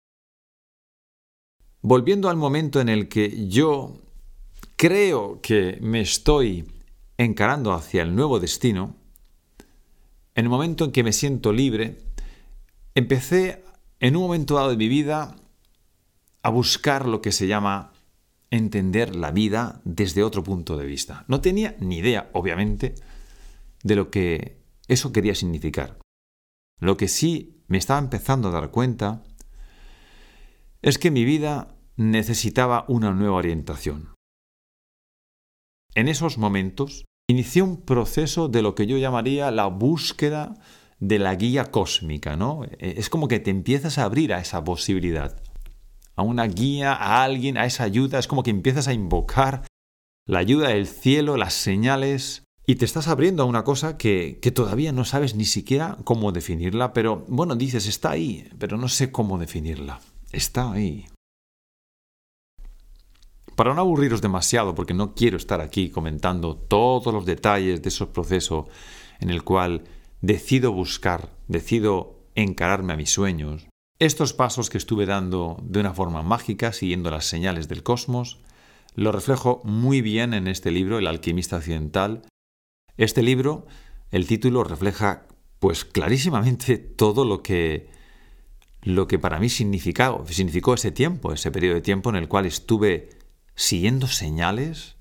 Volviendo 1.82 2.28
al 2.28 2.36
momento 2.36 2.82
en 2.82 2.90
el 2.90 3.08
que 3.08 3.48
yo 3.48 4.02
creo 4.76 5.40
que 5.40 5.78
me 5.80 6.02
estoy 6.02 6.70
encarando 7.18 7.72
hacia 7.72 8.02
el 8.02 8.14
nuevo 8.14 8.42
destino, 8.42 8.98
en 10.36 10.44
el 10.44 10.50
momento 10.50 10.84
en 10.84 10.92
que 10.92 11.06
me 11.06 11.14
siento 11.14 11.54
libre, 11.54 12.00
empecé 12.94 13.64
en 14.02 14.18
un 14.18 14.24
momento 14.24 14.56
dado 14.56 14.72
de 14.72 14.76
mi 14.76 14.90
vida 14.90 15.34
a 16.44 16.50
buscar 16.50 17.08
lo 17.08 17.22
que 17.22 17.32
se 17.32 17.48
llama 17.48 17.94
entender 18.52 19.16
la 19.16 19.32
vida 19.32 19.80
desde 19.86 20.24
otro 20.24 20.44
punto 20.44 20.76
de 20.76 20.86
vista. 20.86 21.24
No 21.30 21.40
tenía 21.40 21.78
ni 21.80 22.00
idea, 22.00 22.30
obviamente, 22.34 22.96
de 23.82 23.96
lo 23.96 24.12
que 24.12 24.59
eso 24.90 25.14
quería 25.14 25.36
significar. 25.36 26.00
Lo 26.80 26.98
que 26.98 27.08
sí 27.08 27.64
me 27.68 27.78
estaba 27.78 28.00
empezando 28.00 28.50
a 28.50 28.52
dar 28.52 28.72
cuenta 28.72 29.24
es 30.82 30.98
que 30.98 31.12
mi 31.12 31.26
vida 31.26 31.76
necesitaba 31.96 32.86
una 32.88 33.12
nueva 33.12 33.36
orientación. 33.36 34.14
En 35.96 36.08
esos 36.08 36.38
momentos 36.38 37.06
inicié 37.28 37.62
un 37.62 37.82
proceso 37.82 38.48
de 38.48 38.62
lo 38.62 38.76
que 38.76 38.88
yo 38.88 38.98
llamaría 38.98 39.52
la 39.52 39.68
búsqueda 39.68 40.56
de 41.00 41.20
la 41.20 41.36
guía 41.36 41.66
cósmica, 41.66 42.36
¿no? 42.36 42.64
Es 42.80 43.10
como 43.10 43.28
que 43.28 43.40
te 43.40 43.52
empiezas 43.52 43.98
a 43.98 44.04
abrir 44.04 44.34
a 44.34 44.40
esa 44.40 44.64
posibilidad 44.64 45.42
a 46.20 46.22
una 46.22 46.48
guía, 46.48 46.94
a 46.94 47.24
alguien, 47.24 47.58
a 47.58 47.66
esa 47.66 47.86
ayuda. 47.86 48.20
Es 48.20 48.28
como 48.28 48.44
que 48.44 48.50
empiezas 48.50 48.90
a 48.90 48.94
invocar 48.94 49.66
la 50.26 50.40
ayuda 50.40 50.68
del 50.70 50.86
cielo, 50.86 51.38
las 51.38 51.54
señales, 51.54 52.44
y 52.70 52.76
te 52.76 52.86
estás 52.86 53.08
abriendo 53.08 53.42
a 53.42 53.48
una 53.48 53.64
cosa 53.64 53.98
que, 53.98 54.38
que, 54.44 54.52
todavía 54.52 54.92
no 54.92 55.04
sabes 55.04 55.34
ni 55.34 55.46
siquiera 55.46 55.98
cómo 56.04 56.32
definirla, 56.32 56.94
pero 56.94 57.26
bueno, 57.28 57.56
dices, 57.56 57.88
está 57.88 58.12
ahí, 58.12 58.48
pero 58.60 58.78
no 58.78 58.90
sé 58.90 59.12
cómo 59.12 59.40
definirla. 59.40 60.02
Está 60.32 60.72
ahí. 60.72 61.08
Para 63.56 63.74
no 63.74 63.82
aburriros 63.82 64.22
demasiado, 64.22 64.76
porque 64.76 64.94
no 64.94 65.16
quiero 65.16 65.38
estar 65.38 65.62
aquí 65.62 65.90
comentando 65.90 66.58
todos 66.58 67.12
los 67.12 67.26
detalles 67.26 67.82
de 67.82 67.90
esos 67.90 68.10
procesos 68.10 68.68
en 69.20 69.32
el 69.32 69.44
cual 69.44 69.86
decido 70.22 70.72
buscar, 70.72 71.32
decido 71.48 72.20
encararme 72.36 72.94
a 72.94 72.98
mis 72.98 73.10
sueños, 73.10 73.68
estos 73.98 74.34
pasos 74.34 74.70
que 74.70 74.78
estuve 74.78 75.08
dando 75.08 75.58
de 75.64 75.80
una 75.80 75.96
forma 75.96 76.22
mágica, 76.22 76.72
siguiendo 76.72 77.10
las 77.10 77.26
señales 77.26 77.68
del 77.68 77.82
cosmos, 77.82 78.38
lo 78.94 79.12
reflejo 79.12 79.60
muy 79.64 80.02
bien 80.02 80.36
en 80.36 80.48
este 80.48 80.70
libro, 80.70 81.00
El 81.00 81.08
alquimista 81.08 81.58
occidental. 81.58 82.29
Este 83.00 83.24
libro, 83.24 83.66
el 84.12 84.28
título 84.28 84.66
refleja 84.66 85.26
pues 85.60 85.86
clarísimamente 85.86 86.78
todo 86.78 87.24
lo 87.24 87.42
que 87.42 87.88
lo 88.82 89.08
que 89.08 89.18
para 89.18 89.40
mí 89.40 89.48
significó, 89.48 90.26
significó 90.28 90.74
ese 90.74 90.92
tiempo, 90.92 91.32
ese 91.32 91.50
periodo 91.50 91.76
de 91.76 91.82
tiempo 91.82 92.10
en 92.10 92.18
el 92.18 92.28
cual 92.28 92.46
estuve 92.46 93.12
siguiendo 93.56 94.08
señales, 94.08 94.98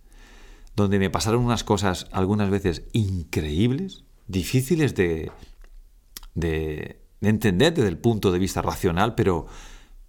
donde 0.76 1.00
me 1.00 1.10
pasaron 1.10 1.44
unas 1.44 1.64
cosas 1.64 2.06
algunas 2.12 2.50
veces 2.50 2.84
increíbles, 2.92 4.04
difíciles 4.28 4.94
de, 4.94 5.32
de, 6.34 7.02
de 7.20 7.28
entender 7.28 7.74
desde 7.74 7.88
el 7.88 7.98
punto 7.98 8.30
de 8.30 8.38
vista 8.38 8.62
racional, 8.62 9.16
pero 9.16 9.46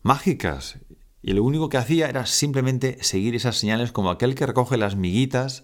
mágicas. 0.04 0.78
Y 1.24 1.34
lo 1.34 1.44
único 1.44 1.70
que 1.70 1.78
hacía 1.78 2.08
era 2.08 2.28
simplemente 2.28 3.00
seguir 3.02 3.34
esas 3.36 3.58
señales 3.58 3.92
como 3.92 4.12
aquel 4.12 4.36
que 4.36 4.46
recoge 4.46 4.78
las 4.78 4.96
miguitas 4.96 5.64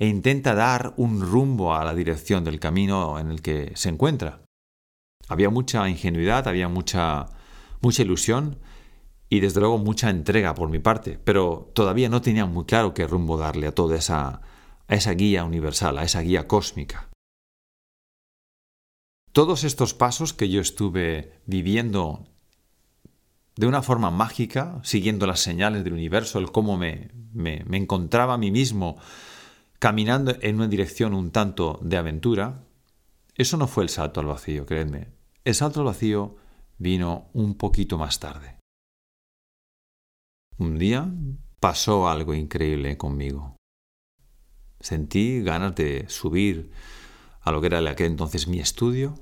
e 0.00 0.06
intenta 0.06 0.54
dar 0.54 0.94
un 0.96 1.20
rumbo 1.20 1.74
a 1.74 1.84
la 1.84 1.94
dirección 1.94 2.42
del 2.42 2.58
camino 2.58 3.18
en 3.18 3.30
el 3.30 3.42
que 3.42 3.72
se 3.74 3.90
encuentra. 3.90 4.40
Había 5.28 5.50
mucha 5.50 5.86
ingenuidad, 5.90 6.48
había 6.48 6.68
mucha, 6.68 7.26
mucha 7.82 8.02
ilusión 8.02 8.58
y 9.28 9.40
desde 9.40 9.60
luego 9.60 9.76
mucha 9.76 10.08
entrega 10.08 10.54
por 10.54 10.70
mi 10.70 10.78
parte, 10.78 11.20
pero 11.22 11.70
todavía 11.74 12.08
no 12.08 12.22
tenía 12.22 12.46
muy 12.46 12.64
claro 12.64 12.94
qué 12.94 13.06
rumbo 13.06 13.36
darle 13.36 13.66
a 13.66 13.74
toda 13.74 13.96
esa, 13.96 14.40
a 14.88 14.94
esa 14.94 15.12
guía 15.12 15.44
universal, 15.44 15.98
a 15.98 16.04
esa 16.04 16.22
guía 16.22 16.48
cósmica. 16.48 17.10
Todos 19.32 19.64
estos 19.64 19.92
pasos 19.92 20.32
que 20.32 20.48
yo 20.48 20.62
estuve 20.62 21.40
viviendo 21.44 22.26
de 23.54 23.66
una 23.66 23.82
forma 23.82 24.10
mágica, 24.10 24.80
siguiendo 24.82 25.26
las 25.26 25.40
señales 25.40 25.84
del 25.84 25.92
universo, 25.92 26.38
el 26.38 26.50
cómo 26.50 26.78
me, 26.78 27.10
me, 27.34 27.62
encontraba 27.76 28.34
a 28.34 28.38
mí 28.38 28.50
mismo 28.50 28.96
caminando 29.80 30.36
en 30.42 30.56
una 30.56 30.68
dirección 30.68 31.14
un 31.14 31.32
tanto 31.32 31.80
de 31.82 31.96
aventura, 31.96 32.64
eso 33.34 33.56
no 33.56 33.66
fue 33.66 33.82
el 33.82 33.88
salto 33.88 34.20
al 34.20 34.26
vacío, 34.26 34.66
creedme. 34.66 35.08
El 35.42 35.54
salto 35.54 35.80
al 35.80 35.86
vacío 35.86 36.36
vino 36.78 37.30
un 37.32 37.54
poquito 37.56 37.96
más 37.96 38.20
tarde. 38.20 38.58
Un 40.58 40.78
día 40.78 41.10
pasó 41.60 42.08
algo 42.08 42.34
increíble 42.34 42.98
conmigo. 42.98 43.56
Sentí 44.80 45.42
ganas 45.42 45.74
de 45.74 46.04
subir 46.08 46.70
a 47.40 47.50
lo 47.50 47.62
que 47.62 47.68
era 47.68 47.78
aquel 47.90 48.08
entonces 48.08 48.48
mi 48.48 48.60
estudio, 48.60 49.14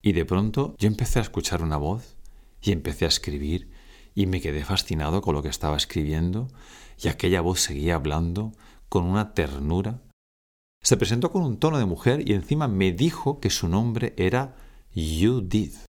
y 0.00 0.12
de 0.12 0.24
pronto 0.24 0.76
yo 0.78 0.86
empecé 0.86 1.18
a 1.18 1.22
escuchar 1.22 1.60
una 1.60 1.76
voz 1.76 2.16
y 2.62 2.70
empecé 2.70 3.04
a 3.04 3.08
escribir 3.08 3.72
y 4.14 4.26
me 4.26 4.40
quedé 4.40 4.64
fascinado 4.64 5.22
con 5.22 5.34
lo 5.34 5.42
que 5.42 5.48
estaba 5.48 5.76
escribiendo 5.76 6.48
y 7.02 7.08
aquella 7.08 7.40
voz 7.40 7.60
seguía 7.60 7.96
hablando 7.96 8.52
con 8.88 9.04
una 9.04 9.34
ternura. 9.34 10.02
Se 10.82 10.96
presentó 10.96 11.30
con 11.30 11.42
un 11.42 11.58
tono 11.58 11.78
de 11.78 11.86
mujer 11.86 12.28
y 12.28 12.32
encima 12.32 12.68
me 12.68 12.92
dijo 12.92 13.40
que 13.40 13.50
su 13.50 13.68
nombre 13.68 14.14
era 14.16 14.56
Judith. 14.94 15.88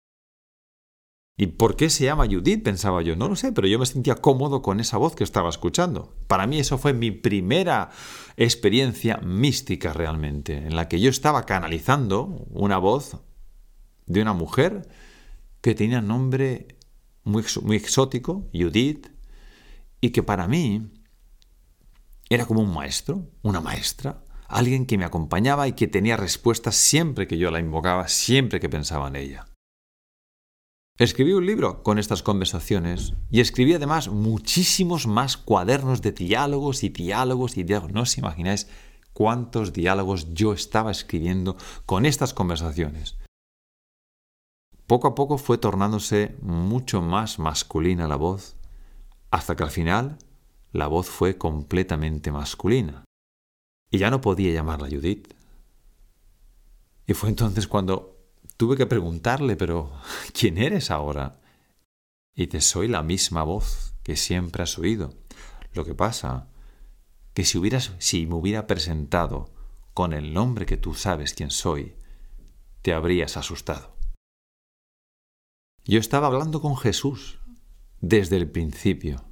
¿Y 1.39 1.48
por 1.48 1.75
qué 1.75 1.92
se 1.92 2.06
llama 2.06 2.25
Judith? 2.25 2.63
pensaba 2.63 3.04
yo. 3.04 3.16
No 3.16 3.27
lo 3.27 3.36
sé, 3.36 3.51
pero 3.51 3.68
yo 3.68 3.77
me 3.77 3.86
sentía 3.86 4.16
cómodo 4.16 4.63
con 4.63 4.80
esa 4.80 4.98
voz 4.98 5.16
que 5.16 5.24
estaba 5.24 5.50
escuchando. 5.50 6.16
Para 6.27 6.48
mí 6.48 6.58
eso 6.58 6.80
fue 6.80 6.94
mi 6.94 7.12
primera 7.12 7.92
experiencia 8.38 9.18
mística 9.18 9.94
realmente, 9.94 10.58
en 10.58 10.75
la 10.75 10.88
que 10.88 11.00
yo 11.00 11.12
estaba 11.12 11.46
canalizando 11.46 12.48
una 12.50 12.80
voz 12.80 13.18
de 14.08 14.22
una 14.22 14.34
mujer 14.34 14.89
que 15.62 15.75
tenía 15.75 16.01
nombre 16.01 16.80
muy, 17.24 17.44
muy 17.62 17.77
exótico, 17.77 18.50
Judith, 18.51 19.08
y 20.01 20.10
que 20.10 20.24
para 20.24 20.48
mí 20.48 20.89
era 22.30 22.46
como 22.46 22.62
un 22.62 22.74
maestro, 22.74 23.30
una 23.42 23.62
maestra, 23.62 24.24
alguien 24.48 24.86
que 24.86 24.98
me 24.98 25.06
acompañaba 25.06 25.68
y 25.68 25.74
que 25.74 25.88
tenía 25.88 26.18
respuestas 26.18 26.76
siempre 26.76 27.28
que 27.28 27.38
yo 27.38 27.52
la 27.52 27.60
invocaba, 27.60 28.08
siempre 28.08 28.60
que 28.60 28.70
pensaba 28.70 29.08
en 29.08 29.16
ella. 29.16 29.46
Escribí 30.98 31.34
un 31.34 31.46
libro 31.46 31.84
con 31.84 32.00
estas 32.00 32.24
conversaciones 32.24 33.14
y 33.30 33.40
escribí 33.40 33.74
además 33.74 34.10
muchísimos 34.10 35.06
más 35.06 35.38
cuadernos 35.38 36.02
de 36.02 36.12
diálogos 36.12 36.84
y 36.84 36.90
diálogos 36.90 37.56
y 37.58 37.64
diálogos. 37.64 37.94
No 37.94 38.02
os 38.02 38.18
imagináis 38.18 38.68
cuántos 39.14 39.74
diálogos 39.74 40.34
yo 40.34 40.54
estaba 40.54 40.90
escribiendo 40.90 41.56
con 41.86 42.08
estas 42.08 42.34
conversaciones. 42.34 43.16
Poco 44.88 45.08
a 45.08 45.16
poco 45.16 45.38
fue 45.38 45.60
tornándose 45.60 46.36
mucho 46.42 47.02
más 47.02 47.38
masculina 47.38 48.08
la 48.08 48.16
voz, 48.16 48.56
hasta 49.30 49.56
que 49.56 49.64
al 49.64 49.70
final 49.70 50.18
la 50.72 50.88
voz 50.88 51.08
fue 51.08 51.38
completamente 51.38 52.32
masculina. 52.32 53.04
Y 53.90 54.00
ya 54.00 54.10
no 54.10 54.22
podía 54.22 54.54
llamarla 54.54 54.90
Judith. 54.90 55.34
Y 57.06 57.14
fue 57.14 57.30
entonces 57.30 57.68
cuando 57.68 58.18
Tuve 58.58 58.76
que 58.76 58.88
preguntarle, 58.88 59.56
pero 59.56 59.92
¿quién 60.34 60.58
eres 60.58 60.90
ahora? 60.90 61.40
Y 62.36 62.48
te 62.48 62.60
soy 62.60 62.88
la 62.88 63.04
misma 63.04 63.44
voz 63.44 63.94
que 64.02 64.16
siempre 64.16 64.64
has 64.64 64.78
oído. 64.80 65.14
Lo 65.74 65.86
que 65.86 65.94
pasa 65.94 66.50
que 67.36 67.46
si 67.46 67.60
hubieras 67.60 67.94
si 68.00 68.26
me 68.26 68.34
hubiera 68.34 68.66
presentado 68.66 69.54
con 69.94 70.14
el 70.14 70.34
nombre 70.34 70.66
que 70.66 70.78
tú 70.78 70.96
sabes 70.96 71.36
quién 71.36 71.52
soy, 71.52 71.96
te 72.82 72.94
habrías 72.94 73.38
asustado. 73.38 73.96
Yo 75.86 76.00
estaba 76.00 76.28
hablando 76.28 76.60
con 76.60 76.78
Jesús 76.78 77.40
desde 78.02 78.38
el 78.38 78.50
principio, 78.50 79.24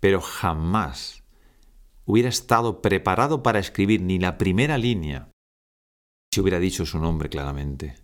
pero 0.00 0.20
jamás 0.20 1.24
hubiera 2.04 2.28
estado 2.28 2.80
preparado 2.80 3.42
para 3.42 3.58
escribir 3.58 4.00
ni 4.00 4.18
la 4.18 4.38
primera 4.38 4.78
línea 4.78 5.30
si 6.32 6.40
hubiera 6.40 6.58
dicho 6.58 6.86
su 6.86 6.98
nombre 6.98 7.28
claramente. 7.28 7.96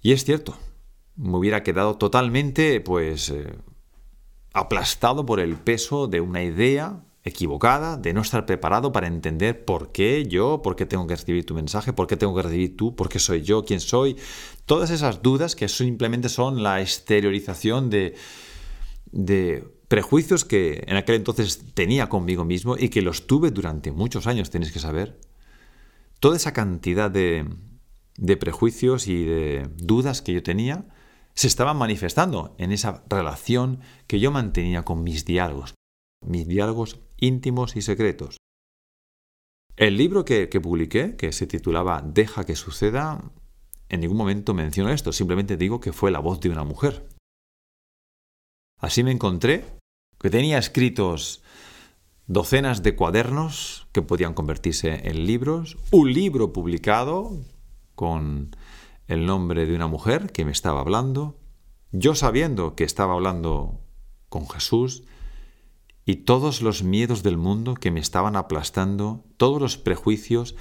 Y 0.00 0.12
es 0.12 0.24
cierto, 0.24 0.56
me 1.16 1.36
hubiera 1.36 1.62
quedado 1.62 1.96
totalmente, 1.96 2.80
pues, 2.80 3.30
eh, 3.30 3.54
aplastado 4.52 5.26
por 5.26 5.40
el 5.40 5.56
peso 5.56 6.06
de 6.06 6.20
una 6.20 6.42
idea 6.42 7.04
equivocada, 7.24 7.96
de 7.96 8.12
no 8.12 8.22
estar 8.22 8.46
preparado 8.46 8.92
para 8.92 9.06
entender 9.06 9.64
por 9.64 9.92
qué 9.92 10.26
yo, 10.26 10.62
por 10.62 10.76
qué 10.76 10.86
tengo 10.86 11.06
que 11.06 11.16
recibir 11.16 11.44
tu 11.44 11.54
mensaje, 11.54 11.92
por 11.92 12.06
qué 12.06 12.16
tengo 12.16 12.34
que 12.34 12.42
recibir 12.42 12.76
tú, 12.76 12.94
por 12.94 13.08
qué 13.08 13.18
soy 13.18 13.42
yo, 13.42 13.64
quién 13.64 13.80
soy. 13.80 14.16
Todas 14.64 14.90
esas 14.90 15.22
dudas 15.22 15.54
que 15.54 15.68
simplemente 15.68 16.28
son 16.28 16.62
la 16.62 16.80
exteriorización 16.80 17.90
de, 17.90 18.14
de 19.10 19.77
prejuicios 19.88 20.44
que 20.44 20.84
en 20.86 20.96
aquel 20.96 21.16
entonces 21.16 21.64
tenía 21.74 22.08
conmigo 22.08 22.44
mismo 22.44 22.76
y 22.78 22.90
que 22.90 23.02
los 23.02 23.26
tuve 23.26 23.50
durante 23.50 23.90
muchos 23.90 24.26
años, 24.26 24.50
tenéis 24.50 24.72
que 24.72 24.78
saber. 24.78 25.18
Toda 26.20 26.36
esa 26.36 26.52
cantidad 26.52 27.10
de, 27.10 27.46
de 28.16 28.36
prejuicios 28.36 29.08
y 29.08 29.24
de 29.24 29.68
dudas 29.76 30.22
que 30.22 30.32
yo 30.34 30.42
tenía 30.42 30.86
se 31.34 31.46
estaban 31.46 31.76
manifestando 31.76 32.54
en 32.58 32.72
esa 32.72 33.04
relación 33.08 33.80
que 34.06 34.18
yo 34.18 34.30
mantenía 34.32 34.84
con 34.84 35.04
mis 35.04 35.24
diálogos, 35.24 35.74
mis 36.26 36.48
diálogos 36.48 37.00
íntimos 37.16 37.76
y 37.76 37.82
secretos. 37.82 38.38
El 39.76 39.96
libro 39.96 40.24
que, 40.24 40.48
publiqué, 40.60 41.14
que 41.14 41.30
se 41.30 41.46
titulaba 41.46 42.02
Deja 42.04 42.44
que 42.44 42.56
suceda, 42.56 43.30
en 43.88 44.00
ningún 44.00 44.16
momento 44.16 44.52
menciono 44.52 44.90
esto, 44.90 45.12
simplemente 45.12 45.56
digo 45.56 45.78
que 45.78 45.92
fue 45.92 46.10
la 46.10 46.18
voz 46.18 46.40
de 46.40 46.50
una 46.50 46.64
mujer. 46.64 47.08
Así 48.80 49.04
me 49.04 49.12
encontré 49.12 49.77
que 50.18 50.30
tenía 50.30 50.58
escritos 50.58 51.42
docenas 52.26 52.82
de 52.82 52.94
cuadernos 52.94 53.86
que 53.92 54.02
podían 54.02 54.34
convertirse 54.34 55.08
en 55.08 55.26
libros, 55.26 55.78
un 55.90 56.12
libro 56.12 56.52
publicado 56.52 57.36
con 57.94 58.54
el 59.06 59.24
nombre 59.26 59.66
de 59.66 59.74
una 59.74 59.86
mujer 59.86 60.30
que 60.32 60.44
me 60.44 60.52
estaba 60.52 60.80
hablando, 60.80 61.38
yo 61.90 62.14
sabiendo 62.14 62.74
que 62.76 62.84
estaba 62.84 63.14
hablando 63.14 63.80
con 64.28 64.48
Jesús, 64.48 65.04
y 66.04 66.16
todos 66.16 66.62
los 66.62 66.82
miedos 66.82 67.22
del 67.22 67.36
mundo 67.36 67.74
que 67.74 67.90
me 67.90 68.00
estaban 68.00 68.34
aplastando, 68.34 69.24
todos 69.36 69.60
los 69.60 69.76
prejuicios, 69.76 70.56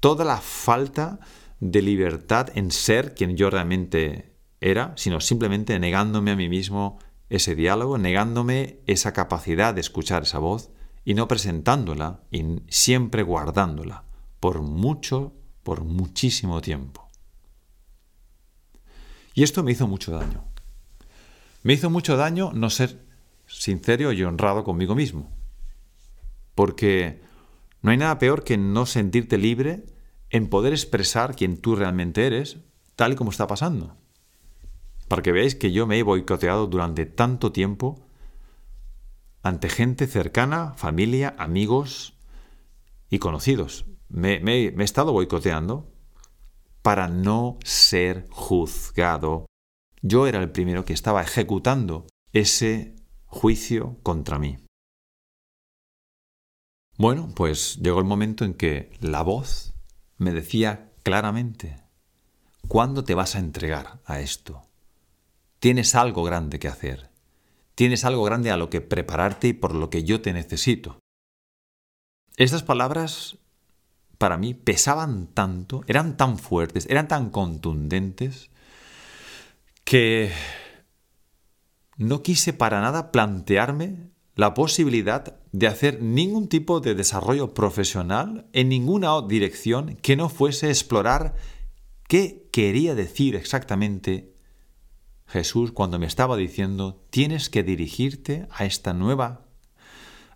toda 0.00 0.24
la 0.24 0.38
falta 0.38 1.20
de 1.60 1.82
libertad 1.82 2.48
en 2.54 2.70
ser 2.70 3.14
quien 3.14 3.36
yo 3.36 3.50
realmente 3.50 4.34
era, 4.62 4.94
sino 4.96 5.20
simplemente 5.20 5.78
negándome 5.78 6.30
a 6.30 6.36
mí 6.36 6.48
mismo 6.48 6.98
ese 7.30 7.54
diálogo, 7.54 7.98
negándome 7.98 8.80
esa 8.86 9.12
capacidad 9.12 9.74
de 9.74 9.80
escuchar 9.80 10.22
esa 10.22 10.38
voz 10.38 10.70
y 11.04 11.14
no 11.14 11.28
presentándola 11.28 12.20
y 12.30 12.44
siempre 12.68 13.22
guardándola 13.22 14.04
por 14.40 14.62
mucho, 14.62 15.32
por 15.62 15.84
muchísimo 15.84 16.60
tiempo. 16.60 17.08
Y 19.34 19.42
esto 19.42 19.62
me 19.62 19.72
hizo 19.72 19.86
mucho 19.86 20.12
daño. 20.12 20.44
Me 21.62 21.72
hizo 21.74 21.90
mucho 21.90 22.16
daño 22.16 22.52
no 22.52 22.70
ser 22.70 23.04
sincero 23.46 24.12
y 24.12 24.22
honrado 24.22 24.64
conmigo 24.64 24.94
mismo. 24.94 25.30
Porque 26.54 27.20
no 27.82 27.90
hay 27.90 27.96
nada 27.96 28.18
peor 28.18 28.44
que 28.44 28.56
no 28.56 28.86
sentirte 28.86 29.38
libre 29.38 29.86
en 30.30 30.48
poder 30.48 30.72
expresar 30.72 31.36
quién 31.36 31.56
tú 31.60 31.76
realmente 31.76 32.26
eres, 32.26 32.58
tal 32.96 33.12
y 33.12 33.16
como 33.16 33.30
está 33.30 33.46
pasando. 33.46 33.96
Para 35.08 35.22
que 35.22 35.32
veáis 35.32 35.54
que 35.54 35.72
yo 35.72 35.86
me 35.86 35.98
he 35.98 36.02
boicoteado 36.02 36.66
durante 36.66 37.06
tanto 37.06 37.50
tiempo 37.52 38.06
ante 39.42 39.68
gente 39.68 40.06
cercana, 40.06 40.74
familia, 40.74 41.34
amigos 41.38 42.18
y 43.08 43.18
conocidos. 43.18 43.86
Me, 44.08 44.40
me 44.40 44.66
he 44.66 44.82
estado 44.84 45.12
boicoteando 45.12 45.90
para 46.82 47.08
no 47.08 47.58
ser 47.64 48.26
juzgado. 48.30 49.46
Yo 50.02 50.26
era 50.26 50.40
el 50.40 50.50
primero 50.50 50.84
que 50.84 50.92
estaba 50.92 51.22
ejecutando 51.22 52.06
ese 52.32 52.94
juicio 53.26 53.98
contra 54.02 54.38
mí. 54.38 54.58
Bueno, 56.96 57.28
pues 57.34 57.76
llegó 57.76 58.00
el 58.00 58.04
momento 58.04 58.44
en 58.44 58.54
que 58.54 58.90
la 59.00 59.22
voz 59.22 59.72
me 60.16 60.32
decía 60.32 60.92
claramente, 61.04 61.80
¿cuándo 62.66 63.04
te 63.04 63.14
vas 63.14 63.36
a 63.36 63.38
entregar 63.38 64.00
a 64.04 64.20
esto? 64.20 64.67
Tienes 65.60 65.94
algo 65.94 66.22
grande 66.22 66.58
que 66.58 66.68
hacer. 66.68 67.10
Tienes 67.74 68.04
algo 68.04 68.24
grande 68.24 68.50
a 68.50 68.56
lo 68.56 68.70
que 68.70 68.80
prepararte 68.80 69.48
y 69.48 69.52
por 69.52 69.74
lo 69.74 69.90
que 69.90 70.04
yo 70.04 70.20
te 70.20 70.32
necesito. 70.32 70.98
Estas 72.36 72.62
palabras 72.62 73.38
para 74.18 74.36
mí 74.36 74.54
pesaban 74.54 75.28
tanto, 75.28 75.82
eran 75.86 76.16
tan 76.16 76.38
fuertes, 76.38 76.86
eran 76.90 77.08
tan 77.08 77.30
contundentes, 77.30 78.50
que 79.84 80.32
no 81.96 82.22
quise 82.22 82.52
para 82.52 82.80
nada 82.80 83.10
plantearme 83.10 84.10
la 84.34 84.54
posibilidad 84.54 85.40
de 85.50 85.66
hacer 85.66 86.02
ningún 86.02 86.48
tipo 86.48 86.80
de 86.80 86.94
desarrollo 86.94 87.54
profesional 87.54 88.46
en 88.52 88.68
ninguna 88.68 89.20
dirección 89.26 89.96
que 89.96 90.14
no 90.14 90.28
fuese 90.28 90.68
explorar 90.68 91.34
qué 92.06 92.48
quería 92.52 92.94
decir 92.94 93.34
exactamente 93.34 94.37
Jesús 95.28 95.72
cuando 95.72 95.98
me 95.98 96.06
estaba 96.06 96.36
diciendo 96.36 97.04
tienes 97.10 97.48
que 97.50 97.62
dirigirte 97.62 98.48
a 98.50 98.64
esta 98.64 98.92
nueva 98.92 99.44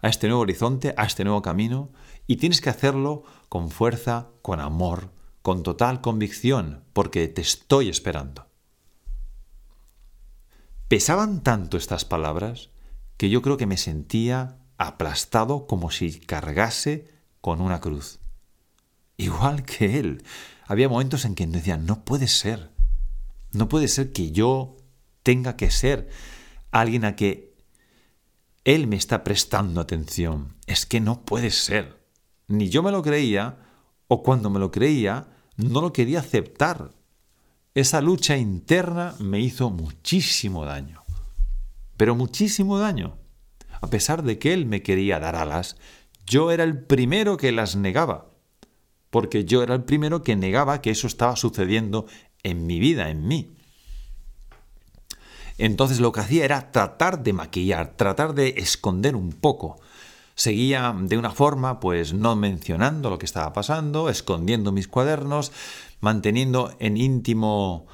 a 0.02 0.08
este 0.08 0.26
nuevo 0.26 0.42
horizonte, 0.42 0.94
a 0.96 1.04
este 1.04 1.24
nuevo 1.24 1.42
camino 1.42 1.90
y 2.26 2.36
tienes 2.36 2.60
que 2.60 2.70
hacerlo 2.70 3.22
con 3.48 3.70
fuerza, 3.70 4.30
con 4.42 4.60
amor, 4.60 5.12
con 5.42 5.62
total 5.62 6.00
convicción, 6.00 6.84
porque 6.92 7.28
te 7.28 7.40
estoy 7.40 7.88
esperando. 7.88 8.46
Pesaban 10.88 11.42
tanto 11.42 11.76
estas 11.76 12.04
palabras 12.04 12.70
que 13.16 13.30
yo 13.30 13.42
creo 13.42 13.56
que 13.56 13.66
me 13.66 13.76
sentía 13.76 14.58
aplastado 14.76 15.66
como 15.66 15.90
si 15.90 16.18
cargase 16.18 17.08
con 17.40 17.60
una 17.60 17.80
cruz. 17.80 18.18
Igual 19.16 19.64
que 19.64 20.00
él. 20.00 20.24
Había 20.66 20.88
momentos 20.88 21.24
en 21.24 21.34
que 21.34 21.46
decía, 21.46 21.76
no 21.76 22.04
puede 22.04 22.26
ser. 22.26 22.72
No 23.52 23.68
puede 23.68 23.86
ser 23.88 24.12
que 24.12 24.32
yo 24.32 24.76
tenga 25.22 25.56
que 25.56 25.70
ser 25.70 26.08
alguien 26.70 27.04
a 27.04 27.16
que 27.16 27.52
él 28.64 28.86
me 28.86 28.96
está 28.96 29.24
prestando 29.24 29.80
atención. 29.80 30.54
Es 30.66 30.86
que 30.86 31.00
no 31.00 31.24
puede 31.24 31.50
ser. 31.50 32.00
Ni 32.48 32.68
yo 32.68 32.82
me 32.82 32.92
lo 32.92 33.02
creía, 33.02 33.58
o 34.08 34.22
cuando 34.22 34.50
me 34.50 34.60
lo 34.60 34.70
creía, 34.70 35.28
no 35.56 35.80
lo 35.80 35.92
quería 35.92 36.20
aceptar. 36.20 36.92
Esa 37.74 38.00
lucha 38.00 38.36
interna 38.36 39.14
me 39.18 39.40
hizo 39.40 39.70
muchísimo 39.70 40.64
daño, 40.64 41.02
pero 41.96 42.14
muchísimo 42.14 42.78
daño. 42.78 43.16
A 43.80 43.88
pesar 43.88 44.22
de 44.22 44.38
que 44.38 44.52
él 44.52 44.66
me 44.66 44.82
quería 44.82 45.18
dar 45.18 45.36
alas, 45.36 45.76
yo 46.26 46.50
era 46.50 46.64
el 46.64 46.84
primero 46.84 47.36
que 47.36 47.50
las 47.50 47.74
negaba, 47.74 48.30
porque 49.10 49.44
yo 49.44 49.62
era 49.62 49.74
el 49.74 49.84
primero 49.84 50.22
que 50.22 50.36
negaba 50.36 50.82
que 50.82 50.90
eso 50.90 51.06
estaba 51.06 51.36
sucediendo 51.36 52.06
en 52.42 52.66
mi 52.66 52.78
vida, 52.78 53.08
en 53.08 53.26
mí. 53.26 53.56
Entonces 55.64 56.00
lo 56.00 56.10
que 56.10 56.18
hacía 56.18 56.44
era 56.44 56.72
tratar 56.72 57.22
de 57.22 57.32
maquillar, 57.32 57.94
tratar 57.94 58.34
de 58.34 58.54
esconder 58.56 59.14
un 59.14 59.30
poco. 59.30 59.78
Seguía 60.34 60.92
de 61.02 61.16
una 61.16 61.30
forma, 61.30 61.78
pues 61.78 62.14
no 62.14 62.34
mencionando 62.34 63.10
lo 63.10 63.16
que 63.16 63.26
estaba 63.26 63.52
pasando, 63.52 64.08
escondiendo 64.08 64.72
mis 64.72 64.88
cuadernos, 64.88 65.52
manteniendo 66.00 66.74
en 66.80 66.96
íntimo 66.96 67.86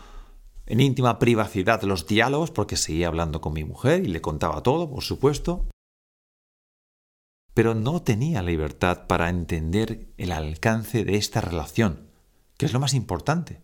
en 0.64 0.80
íntima 0.80 1.18
privacidad 1.18 1.82
los 1.82 2.06
diálogos 2.06 2.50
porque 2.50 2.78
seguía 2.78 3.08
hablando 3.08 3.42
con 3.42 3.52
mi 3.52 3.64
mujer 3.64 4.02
y 4.02 4.08
le 4.08 4.22
contaba 4.22 4.62
todo, 4.62 4.88
por 4.88 5.04
supuesto. 5.04 5.66
Pero 7.52 7.74
no 7.74 8.00
tenía 8.00 8.42
libertad 8.42 9.06
para 9.06 9.28
entender 9.28 10.08
el 10.16 10.32
alcance 10.32 11.04
de 11.04 11.16
esta 11.16 11.42
relación, 11.42 12.08
que 12.56 12.64
es 12.64 12.72
lo 12.72 12.80
más 12.80 12.94
importante. 12.94 13.60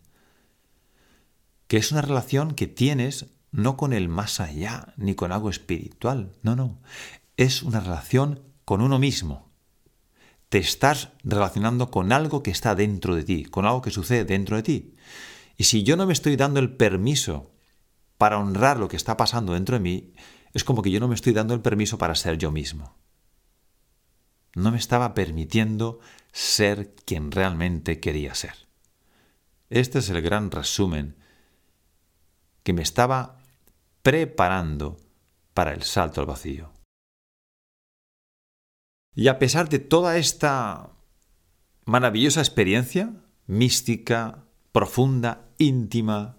Que 1.68 1.78
es 1.78 1.90
una 1.90 2.02
relación 2.02 2.54
que 2.54 2.66
tienes 2.66 3.33
no 3.54 3.76
con 3.76 3.92
el 3.92 4.08
más 4.08 4.40
allá 4.40 4.94
ni 4.96 5.14
con 5.14 5.30
algo 5.30 5.48
espiritual, 5.48 6.32
no, 6.42 6.56
no. 6.56 6.80
Es 7.36 7.62
una 7.62 7.78
relación 7.78 8.42
con 8.64 8.80
uno 8.80 8.98
mismo, 8.98 9.48
te 10.48 10.58
estás 10.58 11.10
relacionando 11.22 11.88
con 11.92 12.10
algo 12.10 12.42
que 12.42 12.50
está 12.50 12.74
dentro 12.74 13.14
de 13.14 13.22
ti, 13.22 13.44
con 13.44 13.64
algo 13.64 13.80
que 13.80 13.92
sucede 13.92 14.24
dentro 14.24 14.56
de 14.56 14.64
ti. 14.64 14.96
Y 15.56 15.64
si 15.64 15.84
yo 15.84 15.96
no 15.96 16.04
me 16.04 16.12
estoy 16.12 16.34
dando 16.34 16.58
el 16.58 16.74
permiso 16.74 17.52
para 18.18 18.38
honrar 18.38 18.76
lo 18.78 18.88
que 18.88 18.96
está 18.96 19.16
pasando 19.16 19.52
dentro 19.52 19.76
de 19.76 19.80
mí, 19.80 20.14
es 20.52 20.64
como 20.64 20.82
que 20.82 20.90
yo 20.90 20.98
no 20.98 21.06
me 21.06 21.14
estoy 21.14 21.32
dando 21.32 21.54
el 21.54 21.60
permiso 21.60 21.96
para 21.96 22.16
ser 22.16 22.38
yo 22.38 22.50
mismo. 22.50 22.96
No 24.56 24.72
me 24.72 24.78
estaba 24.78 25.14
permitiendo 25.14 26.00
ser 26.32 26.96
quien 27.04 27.30
realmente 27.30 28.00
quería 28.00 28.34
ser. 28.34 28.66
Este 29.70 30.00
es 30.00 30.10
el 30.10 30.22
gran 30.22 30.50
resumen 30.50 31.16
que 32.64 32.72
me 32.72 32.82
estaba 32.82 33.43
preparando 34.04 34.98
para 35.54 35.72
el 35.72 35.82
salto 35.82 36.20
al 36.20 36.26
vacío. 36.26 36.70
Y 39.16 39.28
a 39.28 39.38
pesar 39.38 39.68
de 39.70 39.78
toda 39.78 40.18
esta 40.18 40.90
maravillosa 41.86 42.40
experiencia, 42.40 43.14
mística, 43.46 44.44
profunda, 44.72 45.48
íntima, 45.56 46.36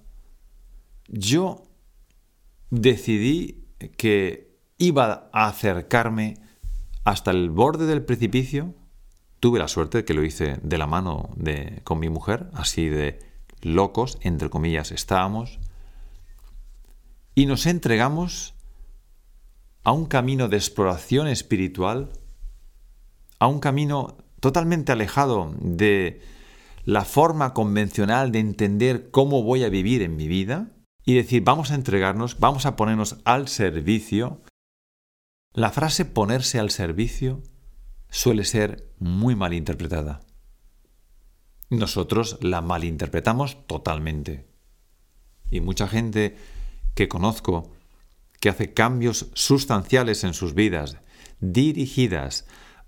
yo 1.08 1.64
decidí 2.70 3.66
que 3.98 4.60
iba 4.78 5.30
a 5.34 5.48
acercarme 5.48 6.36
hasta 7.04 7.32
el 7.32 7.50
borde 7.50 7.88
del 7.88 8.06
precipicio. 8.06 8.76
Tuve 9.40 9.58
la 9.58 9.68
suerte 9.68 10.00
de 10.00 10.06
que 10.06 10.14
lo 10.14 10.24
hice 10.24 10.60
de 10.62 10.78
la 10.78 10.86
mano 10.86 11.30
de, 11.36 11.82
con 11.84 11.98
mi 12.00 12.10
mujer, 12.10 12.52
así 12.54 12.90
de 12.90 13.20
locos, 13.62 14.20
entre 14.22 14.52
comillas, 14.52 14.92
estábamos. 14.92 15.60
Y 17.36 17.46
nos 17.46 17.66
entregamos 17.66 18.56
a 19.84 19.92
un 19.92 20.06
camino 20.06 20.48
de 20.48 20.56
exploración 20.56 21.28
espiritual, 21.28 22.10
a 23.40 23.48
un 23.48 23.60
camino 23.60 24.18
totalmente 24.40 24.94
alejado 24.94 25.54
de 25.60 26.22
la 26.86 27.04
forma 27.04 27.54
convencional 27.54 28.32
de 28.32 28.40
entender 28.40 29.12
cómo 29.12 29.44
voy 29.44 29.64
a 29.64 29.70
vivir 29.70 30.02
en 30.02 30.16
mi 30.16 30.28
vida 30.30 30.72
y 31.04 31.16
decir, 31.16 31.44
vamos 31.44 31.72
a 31.72 31.76
entregarnos, 31.76 32.40
vamos 32.40 32.66
a 32.66 32.76
ponernos 32.76 33.18
al 33.26 33.48
servicio. 33.48 34.42
La 35.54 35.72
frase 35.72 36.06
ponerse 36.06 36.58
al 36.60 36.72
servicio 36.72 37.44
suele 38.10 38.46
ser 38.46 38.94
muy 38.98 39.36
mal 39.36 39.54
interpretada. 39.54 40.22
Nosotros 41.70 42.38
la 42.42 42.62
malinterpretamos 42.62 43.68
totalmente. 43.68 44.48
Y 45.52 45.60
mucha 45.60 45.88
gente 45.88 46.38
que 46.96 47.08
conozco 47.08 47.72
que 48.40 48.50
hace 48.50 48.74
cambios 48.74 49.30
sustanciales 49.34 50.24
en 50.24 50.34
sus 50.34 50.54
vidas, 50.54 50.98
dirigidas 51.40 52.48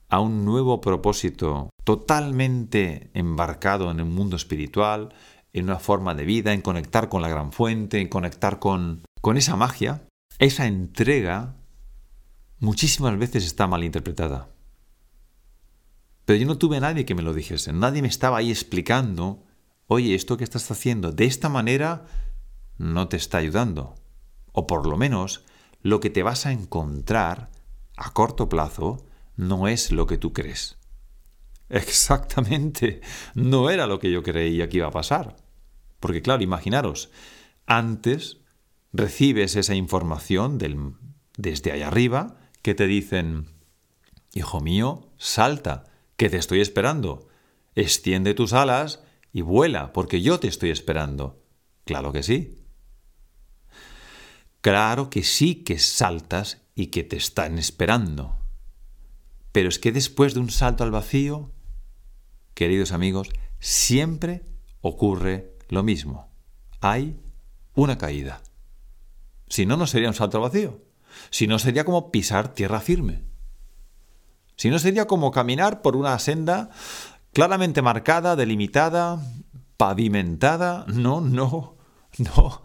a 0.09 0.19
un 0.19 0.45
nuevo 0.45 0.81
propósito 0.81 1.69
totalmente 1.83 3.11
embarcado 3.13 3.91
en 3.91 3.99
el 3.99 4.05
mundo 4.05 4.35
espiritual, 4.35 5.13
en 5.53 5.65
una 5.65 5.79
forma 5.79 6.15
de 6.15 6.25
vida, 6.25 6.53
en 6.53 6.61
conectar 6.61 7.09
con 7.09 7.21
la 7.21 7.29
gran 7.29 7.51
fuente, 7.51 7.99
en 7.99 8.07
conectar 8.07 8.59
con, 8.59 9.03
con 9.21 9.37
esa 9.37 9.55
magia, 9.55 10.07
esa 10.39 10.67
entrega 10.67 11.55
muchísimas 12.59 13.17
veces 13.17 13.45
está 13.45 13.67
mal 13.67 13.83
interpretada. 13.83 14.49
Pero 16.25 16.39
yo 16.39 16.45
no 16.45 16.57
tuve 16.57 16.77
a 16.77 16.81
nadie 16.81 17.05
que 17.05 17.15
me 17.15 17.21
lo 17.21 17.33
dijese, 17.33 17.73
nadie 17.73 18.01
me 18.01 18.07
estaba 18.07 18.37
ahí 18.37 18.51
explicando, 18.51 19.43
oye, 19.87 20.13
esto 20.13 20.37
que 20.37 20.43
estás 20.43 20.69
haciendo 20.69 21.11
de 21.11 21.25
esta 21.25 21.49
manera 21.49 22.05
no 22.77 23.07
te 23.07 23.17
está 23.17 23.39
ayudando. 23.39 23.95
O 24.51 24.67
por 24.67 24.87
lo 24.87 24.97
menos 24.97 25.45
lo 25.81 25.99
que 25.99 26.09
te 26.09 26.23
vas 26.23 26.45
a 26.45 26.51
encontrar 26.51 27.49
a 27.95 28.13
corto 28.13 28.49
plazo 28.49 29.05
no 29.35 29.67
es 29.67 29.91
lo 29.91 30.07
que 30.07 30.17
tú 30.17 30.33
crees. 30.33 30.77
Exactamente, 31.69 33.01
no 33.35 33.69
era 33.69 33.87
lo 33.87 33.99
que 33.99 34.11
yo 34.11 34.23
creía 34.23 34.69
que 34.69 34.77
iba 34.77 34.87
a 34.87 34.91
pasar. 34.91 35.35
Porque 35.99 36.21
claro, 36.21 36.43
imaginaros, 36.43 37.11
antes 37.65 38.37
recibes 38.93 39.55
esa 39.55 39.75
información 39.75 40.57
desde 41.37 41.71
allá 41.71 41.87
arriba 41.87 42.37
que 42.61 42.75
te 42.75 42.87
dicen, 42.87 43.47
hijo 44.33 44.61
mío, 44.61 45.11
salta, 45.17 45.85
que 46.15 46.29
te 46.29 46.37
estoy 46.37 46.61
esperando, 46.61 47.27
extiende 47.75 48.33
tus 48.33 48.53
alas 48.53 49.03
y 49.33 49.41
vuela, 49.41 49.93
porque 49.93 50.21
yo 50.21 50.39
te 50.39 50.47
estoy 50.47 50.71
esperando. 50.71 51.43
Claro 51.85 52.11
que 52.11 52.23
sí. 52.23 52.56
Claro 54.67 55.09
que 55.09 55.23
sí 55.23 55.63
que 55.63 55.79
saltas 55.79 56.61
y 56.75 56.87
que 56.87 57.05
te 57.05 57.15
están 57.15 57.57
esperando. 57.57 58.35
Pero 59.53 59.69
es 59.69 59.79
que 59.79 59.93
después 59.93 60.33
de 60.33 60.41
un 60.41 60.49
salto 60.49 60.83
al 60.83 60.91
vacío, 60.91 61.53
queridos 62.53 62.91
amigos, 62.91 63.29
siempre 63.61 64.43
ocurre 64.81 65.55
lo 65.69 65.83
mismo. 65.83 66.29
Hay 66.81 67.17
una 67.75 67.97
caída. 67.97 68.41
Si 69.47 69.65
no, 69.65 69.77
no 69.77 69.87
sería 69.87 70.09
un 70.09 70.13
salto 70.13 70.35
al 70.35 70.43
vacío. 70.43 70.81
Si 71.29 71.47
no, 71.47 71.59
sería 71.59 71.85
como 71.85 72.11
pisar 72.11 72.53
tierra 72.53 72.81
firme. 72.81 73.23
Si 74.57 74.69
no, 74.69 74.79
sería 74.79 75.07
como 75.07 75.31
caminar 75.31 75.81
por 75.81 75.95
una 75.95 76.19
senda 76.19 76.71
claramente 77.31 77.81
marcada, 77.81 78.35
delimitada, 78.35 79.17
pavimentada. 79.77 80.83
No, 80.89 81.21
no, 81.21 81.77
no. 82.17 82.63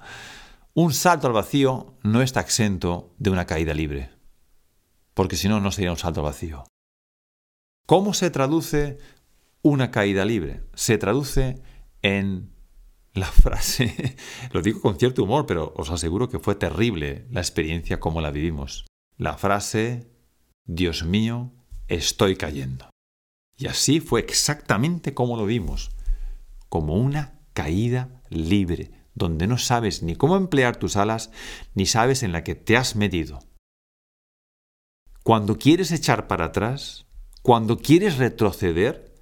Un 0.75 0.93
salto 0.93 1.27
al 1.27 1.33
vacío 1.33 1.99
no 2.03 2.23
está 2.23 2.41
exento 2.41 3.15
de 3.19 3.31
una 3.31 3.47
caída 3.47 3.75
libre. 3.75 4.11
Porque 5.15 5.37
si 5.37 5.49
no, 5.49 5.61
no 5.61 5.71
sería 5.71 5.91
un 5.91 5.99
salto 5.99 6.21
al 6.21 6.27
vacío. 6.27 6.65
¿Cómo 7.87 8.15
se 8.15 8.31
traduce 8.31 8.99
una 9.63 9.91
caída 9.91 10.25
libre. 10.25 10.65
Se 10.75 10.99
traduce 10.99 11.63
en 12.03 12.53
la 13.15 13.27
frase, 13.27 14.17
lo 14.53 14.61
digo 14.61 14.81
con 14.81 14.99
cierto 14.99 15.23
humor, 15.23 15.47
pero 15.47 15.73
os 15.77 15.91
aseguro 15.91 16.29
que 16.29 16.39
fue 16.39 16.55
terrible 16.55 17.27
la 17.31 17.41
experiencia 17.41 18.01
como 18.01 18.21
la 18.21 18.31
vivimos. 18.31 18.87
La 19.17 19.37
frase, 19.37 20.11
Dios 20.65 21.05
mío, 21.05 21.53
estoy 21.89 22.37
cayendo. 22.37 22.91
Y 23.57 23.67
así 23.67 24.01
fue 24.01 24.21
exactamente 24.21 25.15
como 25.15 25.37
lo 25.37 25.47
vimos, 25.47 25.91
como 26.69 26.95
una 26.95 27.41
caída 27.53 28.23
libre, 28.31 28.91
donde 29.15 29.47
no 29.47 29.59
sabes 29.59 30.03
ni 30.03 30.17
cómo 30.17 30.37
emplear 30.37 30.77
tus 30.77 30.97
alas, 30.97 31.31
ni 31.75 31.87
sabes 31.87 32.23
en 32.23 32.33
la 32.33 32.45
que 32.45 32.55
te 32.55 32.77
has 32.77 32.97
metido. 32.97 33.41
Cuando 35.23 35.59
quieres 35.59 35.93
echar 35.93 36.27
para 36.27 36.47
atrás, 36.47 37.07
cuando 37.43 37.79
quieres 37.79 38.19
retroceder, 38.19 39.15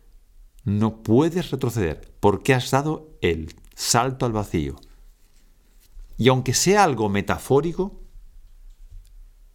no 0.65 1.03
puedes 1.03 1.51
retroceder 1.51 2.15
porque 2.21 2.55
has 2.55 2.71
dado 2.71 3.19
el 3.21 3.55
salto 3.75 4.27
al 4.27 4.33
vacío. 4.33 4.77
Y 6.17 6.29
aunque 6.29 6.55
sea 6.55 6.85
algo 6.85 7.09
metafórico, 7.09 8.03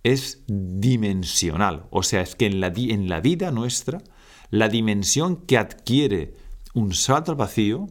es 0.04 0.44
dimensional. 0.48 1.88
O 1.90 2.04
sea, 2.04 2.22
es 2.22 2.36
que 2.36 2.46
en 2.46 2.60
la, 2.60 2.68
en 2.76 3.10
la 3.10 3.22
vida 3.22 3.52
nuestra, 3.52 4.04
la 4.50 4.70
dimensión 4.70 5.38
que 5.46 5.58
adquiere 5.58 6.36
un 6.74 6.94
salto 6.94 7.32
al 7.32 7.38
vacío 7.38 7.88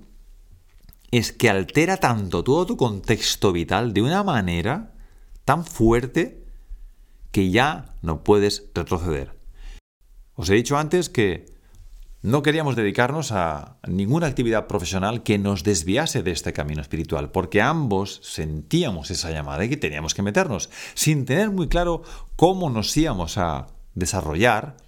es 1.18 1.32
que 1.32 1.48
altera 1.48 1.98
tanto 1.98 2.42
todo 2.42 2.66
tu 2.66 2.76
contexto 2.76 3.52
vital 3.52 3.94
de 3.94 4.02
una 4.02 4.24
manera 4.24 4.94
tan 5.44 5.64
fuerte 5.64 6.44
que 7.30 7.50
ya 7.50 7.94
no 8.02 8.24
puedes 8.24 8.70
retroceder. 8.74 9.38
Os 10.34 10.50
he 10.50 10.54
dicho 10.54 10.76
antes 10.76 11.08
que 11.08 11.46
no 12.22 12.42
queríamos 12.42 12.74
dedicarnos 12.74 13.30
a 13.30 13.76
ninguna 13.86 14.26
actividad 14.26 14.66
profesional 14.66 15.22
que 15.22 15.38
nos 15.38 15.62
desviase 15.62 16.24
de 16.24 16.32
este 16.32 16.52
camino 16.52 16.82
espiritual, 16.82 17.30
porque 17.30 17.62
ambos 17.62 18.18
sentíamos 18.24 19.10
esa 19.12 19.30
llamada 19.30 19.64
y 19.64 19.68
que 19.68 19.76
teníamos 19.76 20.14
que 20.14 20.22
meternos, 20.22 20.70
sin 20.94 21.26
tener 21.26 21.50
muy 21.50 21.68
claro 21.68 22.02
cómo 22.34 22.70
nos 22.70 22.96
íbamos 22.96 23.38
a 23.38 23.68
desarrollar 23.94 24.78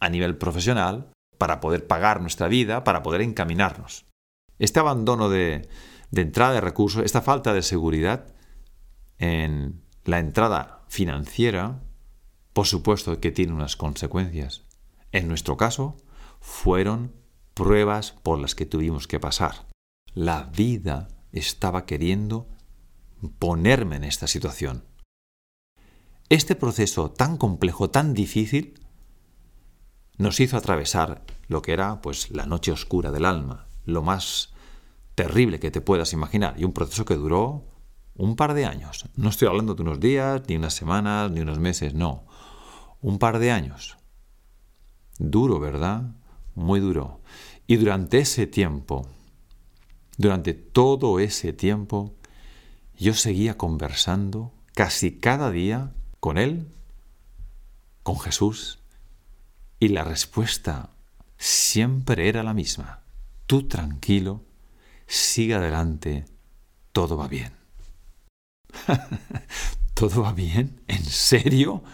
a 0.00 0.08
nivel 0.08 0.36
profesional 0.36 1.10
para 1.38 1.60
poder 1.60 1.86
pagar 1.86 2.20
nuestra 2.20 2.48
vida, 2.48 2.82
para 2.82 3.02
poder 3.04 3.20
encaminarnos. 3.20 4.05
Este 4.58 4.80
abandono 4.80 5.28
de, 5.28 5.68
de 6.10 6.22
entrada 6.22 6.54
de 6.54 6.60
recursos, 6.60 7.04
esta 7.04 7.22
falta 7.22 7.52
de 7.52 7.62
seguridad 7.62 8.34
en 9.18 9.82
la 10.04 10.18
entrada 10.18 10.84
financiera, 10.88 11.82
por 12.52 12.66
supuesto 12.66 13.20
que 13.20 13.32
tiene 13.32 13.52
unas 13.52 13.76
consecuencias. 13.76 14.64
En 15.12 15.28
nuestro 15.28 15.56
caso, 15.56 15.96
fueron 16.40 17.12
pruebas 17.54 18.12
por 18.22 18.38
las 18.38 18.54
que 18.54 18.66
tuvimos 18.66 19.06
que 19.08 19.20
pasar. 19.20 19.66
La 20.14 20.44
vida 20.44 21.08
estaba 21.32 21.86
queriendo 21.86 22.48
ponerme 23.38 23.96
en 23.96 24.04
esta 24.04 24.26
situación. 24.26 24.84
Este 26.28 26.54
proceso 26.56 27.10
tan 27.10 27.36
complejo, 27.36 27.90
tan 27.90 28.14
difícil, 28.14 28.80
nos 30.18 30.40
hizo 30.40 30.56
atravesar 30.56 31.24
lo 31.46 31.62
que 31.62 31.72
era 31.72 32.00
pues 32.00 32.30
la 32.30 32.46
noche 32.46 32.72
oscura 32.72 33.10
del 33.12 33.24
alma, 33.24 33.65
lo 33.86 34.02
más 34.02 34.52
terrible 35.14 35.58
que 35.58 35.70
te 35.70 35.80
puedas 35.80 36.12
imaginar, 36.12 36.54
y 36.58 36.64
un 36.64 36.72
proceso 36.72 37.06
que 37.06 37.14
duró 37.14 37.64
un 38.14 38.36
par 38.36 38.52
de 38.52 38.66
años. 38.66 39.06
No 39.16 39.30
estoy 39.30 39.48
hablando 39.48 39.74
de 39.74 39.82
unos 39.82 40.00
días, 40.00 40.42
ni 40.48 40.56
unas 40.56 40.74
semanas, 40.74 41.30
ni 41.30 41.40
unos 41.40 41.58
meses, 41.58 41.94
no. 41.94 42.26
Un 43.00 43.18
par 43.18 43.38
de 43.38 43.50
años. 43.50 43.96
Duro, 45.18 45.58
¿verdad? 45.58 46.12
muy 46.56 46.80
duro. 46.80 47.20
Y 47.68 47.76
durante 47.76 48.18
ese 48.18 48.46
tiempo, 48.48 49.06
durante 50.16 50.54
todo 50.54 51.20
ese 51.20 51.52
tiempo, 51.52 52.16
yo 52.98 53.14
seguía 53.14 53.56
conversando 53.56 54.52
casi 54.74 55.18
cada 55.18 55.50
día 55.50 55.92
con 56.18 56.38
Él, 56.38 56.66
con 58.02 58.18
Jesús, 58.18 58.80
y 59.78 59.88
la 59.88 60.02
respuesta 60.02 60.90
siempre 61.36 62.28
era 62.28 62.42
la 62.42 62.54
misma. 62.54 63.02
Tú 63.46 63.68
tranquilo, 63.68 64.42
sigue 65.06 65.54
adelante, 65.54 66.24
todo 66.90 67.16
va 67.16 67.28
bien. 67.28 67.52
¿Todo 69.94 70.22
va 70.22 70.32
bien? 70.32 70.80
¿En 70.88 71.04
serio? 71.04 71.84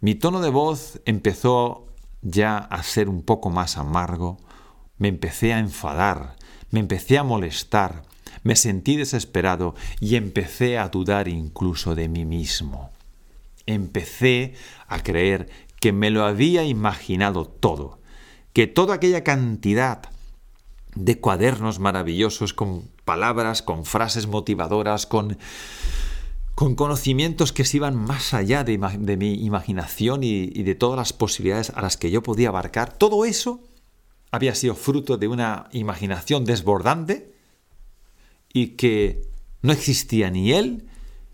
Mi 0.00 0.16
tono 0.16 0.40
de 0.40 0.50
voz 0.50 1.00
empezó 1.04 1.86
ya 2.22 2.58
a 2.58 2.82
ser 2.82 3.08
un 3.08 3.22
poco 3.22 3.50
más 3.50 3.78
amargo, 3.78 4.38
me 4.98 5.06
empecé 5.06 5.54
a 5.54 5.60
enfadar, 5.60 6.34
me 6.70 6.80
empecé 6.80 7.18
a 7.18 7.22
molestar, 7.22 8.02
me 8.42 8.56
sentí 8.56 8.96
desesperado 8.96 9.76
y 10.00 10.16
empecé 10.16 10.76
a 10.76 10.88
dudar 10.88 11.28
incluso 11.28 11.94
de 11.94 12.08
mí 12.08 12.24
mismo. 12.24 12.90
Empecé 13.64 14.54
a 14.88 15.04
creer 15.04 15.48
que 15.80 15.92
me 15.92 16.10
lo 16.10 16.24
había 16.24 16.64
imaginado 16.64 17.46
todo, 17.46 18.00
que 18.52 18.66
toda 18.66 18.96
aquella 18.96 19.22
cantidad 19.22 20.15
de 20.96 21.20
cuadernos 21.20 21.78
maravillosos 21.78 22.52
con 22.52 22.90
palabras, 23.04 23.62
con 23.62 23.84
frases 23.84 24.26
motivadoras, 24.26 25.06
con, 25.06 25.38
con 26.56 26.74
conocimientos 26.74 27.52
que 27.52 27.64
se 27.64 27.76
iban 27.76 27.94
más 27.94 28.34
allá 28.34 28.64
de, 28.64 28.78
mi 29.16 29.34
imaginación 29.44 30.24
y 30.24 30.62
de 30.62 30.74
todas 30.74 30.96
las 30.96 31.12
posibilidades 31.12 31.70
a 31.70 31.82
las 31.82 31.96
que 31.96 32.10
yo 32.10 32.22
podía 32.22 32.48
abarcar, 32.48 32.92
todo 32.92 33.24
eso 33.24 33.62
había 34.32 34.54
sido 34.54 34.74
fruto 34.74 35.16
de 35.18 35.28
una 35.28 35.68
imaginación 35.72 36.44
desbordante 36.44 37.32
y 38.52 38.68
que 38.68 39.22
no 39.62 39.72
existía 39.72 40.30
ni 40.30 40.52
él, 40.52 40.88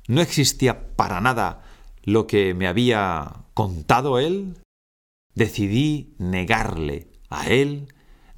no 0.09 0.21
existía 0.21 0.95
para 0.97 1.21
nada 1.21 1.63
lo 2.05 2.27
que 2.27 2.55
me 2.55 2.67
había 2.67 3.45
contado 3.55 4.19
él, 4.19 4.59
decidí 5.35 6.15
negarle 6.19 7.09
a 7.31 7.49
él, 7.49 7.89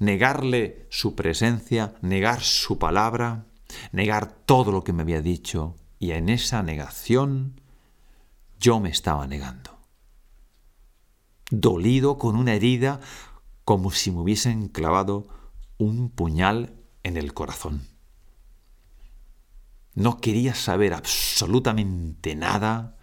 negarle 0.05 0.87
su 0.89 1.15
presencia, 1.15 1.95
negar 2.01 2.41
su 2.41 2.77
palabra, 2.77 3.45
negar 3.91 4.31
todo 4.45 4.71
lo 4.71 4.83
que 4.83 4.93
me 4.93 5.01
había 5.01 5.21
dicho, 5.21 5.75
y 5.99 6.11
en 6.11 6.29
esa 6.29 6.63
negación 6.63 7.59
yo 8.59 8.79
me 8.79 8.89
estaba 8.89 9.27
negando. 9.27 9.77
Dolido 11.49 12.17
con 12.17 12.35
una 12.35 12.53
herida 12.53 12.99
como 13.65 13.91
si 13.91 14.11
me 14.11 14.19
hubiesen 14.19 14.67
clavado 14.67 15.27
un 15.77 16.09
puñal 16.09 16.75
en 17.03 17.17
el 17.17 17.33
corazón. 17.33 17.87
No 19.93 20.19
quería 20.19 20.53
saber 20.53 20.93
absolutamente 20.93 22.35
nada, 22.35 22.97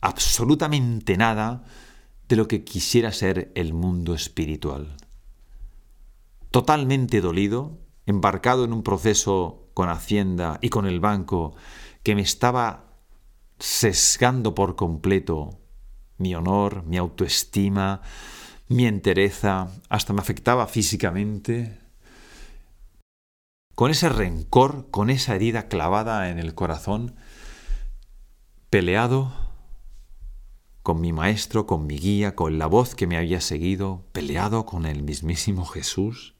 absolutamente 0.00 1.16
nada 1.16 1.64
de 2.28 2.36
lo 2.36 2.48
que 2.48 2.64
quisiera 2.64 3.12
ser 3.12 3.52
el 3.54 3.72
mundo 3.72 4.14
espiritual. 4.14 4.96
Totalmente 6.56 7.20
dolido, 7.20 7.76
embarcado 8.06 8.64
en 8.64 8.72
un 8.72 8.82
proceso 8.82 9.68
con 9.74 9.90
Hacienda 9.90 10.58
y 10.62 10.70
con 10.70 10.86
el 10.86 11.00
banco 11.00 11.54
que 12.02 12.14
me 12.14 12.22
estaba 12.22 12.94
sesgando 13.58 14.54
por 14.54 14.74
completo 14.74 15.60
mi 16.16 16.34
honor, 16.34 16.82
mi 16.86 16.96
autoestima, 16.96 18.00
mi 18.68 18.86
entereza, 18.86 19.68
hasta 19.90 20.14
me 20.14 20.22
afectaba 20.22 20.66
físicamente. 20.66 21.78
Con 23.74 23.90
ese 23.90 24.08
rencor, 24.08 24.90
con 24.90 25.10
esa 25.10 25.34
herida 25.34 25.68
clavada 25.68 26.30
en 26.30 26.38
el 26.38 26.54
corazón, 26.54 27.16
peleado 28.70 29.30
con 30.82 31.02
mi 31.02 31.12
maestro, 31.12 31.66
con 31.66 31.86
mi 31.86 31.98
guía, 31.98 32.34
con 32.34 32.58
la 32.58 32.66
voz 32.66 32.94
que 32.94 33.06
me 33.06 33.18
había 33.18 33.42
seguido, 33.42 34.06
peleado 34.12 34.64
con 34.64 34.86
el 34.86 35.02
mismísimo 35.02 35.66
Jesús, 35.66 36.35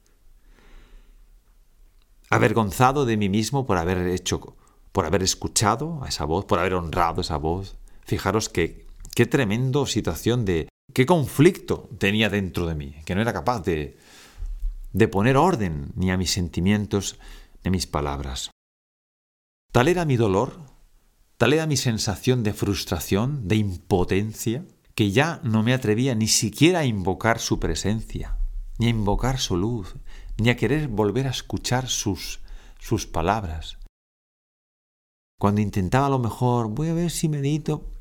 avergonzado 2.31 3.05
de 3.05 3.17
mí 3.17 3.29
mismo 3.29 3.67
por 3.67 3.79
haber 3.79 4.07
hecho, 4.09 4.57
por 4.93 5.07
haber 5.07 5.23
escuchado 5.23 6.03
a 6.03 6.09
esa 6.09 6.25
voz, 6.25 6.45
por 6.45 6.59
haber 6.59 6.75
honrado 6.75 7.21
esa 7.21 7.37
voz. 7.37 7.77
Fijaros 8.05 8.49
que 8.49 8.87
qué 9.15 9.27
tremendo 9.27 9.87
situación 9.87 10.45
de 10.45 10.69
qué 10.93 11.07
conflicto 11.07 11.89
tenía 11.99 12.29
dentro 12.29 12.67
de 12.67 12.75
mí, 12.75 12.97
que 13.05 13.15
no 13.15 13.21
era 13.21 13.33
capaz 13.33 13.61
de, 13.61 13.97
de 14.93 15.09
poner 15.09 15.37
orden 15.37 15.93
ni 15.95 16.11
a 16.11 16.17
mis 16.17 16.31
sentimientos 16.31 17.19
ni 17.63 17.69
a 17.69 17.73
mis 17.73 17.87
palabras. 17.87 18.51
Tal 19.73 19.89
era 19.89 20.05
mi 20.05 20.17
dolor, 20.17 20.61
tal 21.37 21.53
era 21.53 21.67
mi 21.67 21.77
sensación 21.77 22.43
de 22.43 22.55
frustración, 22.55 23.47
de 23.47 23.57
impotencia, 23.57 24.65
que 24.95 25.11
ya 25.11 25.41
no 25.45 25.63
me 25.63 25.75
atrevía 25.75 26.15
ni 26.15 26.29
siquiera 26.29 26.81
a 26.81 26.85
invocar 26.87 27.39
su 27.39 27.61
presencia, 27.61 28.39
ni 28.79 28.87
a 28.87 28.91
invocar 28.91 29.39
su 29.39 29.57
luz, 29.57 29.95
ni 30.39 30.51
a 30.51 30.57
querer 30.57 30.89
volver 30.89 31.27
a 31.27 31.31
escuchar 31.31 31.89
sus, 31.89 32.41
sus 32.79 33.07
palabras. 33.07 33.79
Cuando 35.39 35.61
intentaba 35.61 36.07
a 36.07 36.11
lo 36.11 36.19
mejor, 36.19 36.69
voy 36.69 36.89
a 36.89 36.95
ver 36.95 37.11
si 37.11 37.29
medito, 37.29 37.93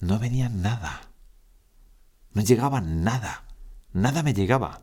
no 0.00 0.18
venía 0.18 0.48
nada. 0.48 1.10
No 2.32 2.42
llegaba 2.42 2.80
nada, 2.80 3.46
nada 3.92 4.22
me 4.22 4.34
llegaba. 4.34 4.82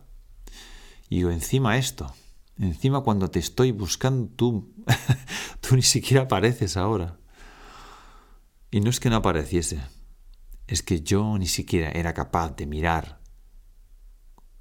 Y 1.09 1.21
encima 1.21 1.77
esto, 1.77 2.13
encima 2.57 3.01
cuando 3.01 3.29
te 3.29 3.39
estoy 3.39 3.71
buscando 3.71 4.29
tú, 4.35 4.73
tú 5.61 5.75
ni 5.75 5.81
siquiera 5.81 6.23
apareces 6.23 6.77
ahora. 6.77 7.17
Y 8.71 8.79
no 8.79 8.89
es 8.89 8.99
que 8.99 9.09
no 9.09 9.17
apareciese, 9.17 9.81
es 10.67 10.81
que 10.81 11.01
yo 11.01 11.37
ni 11.37 11.47
siquiera 11.47 11.91
era 11.91 12.13
capaz 12.13 12.55
de 12.55 12.65
mirar 12.65 13.21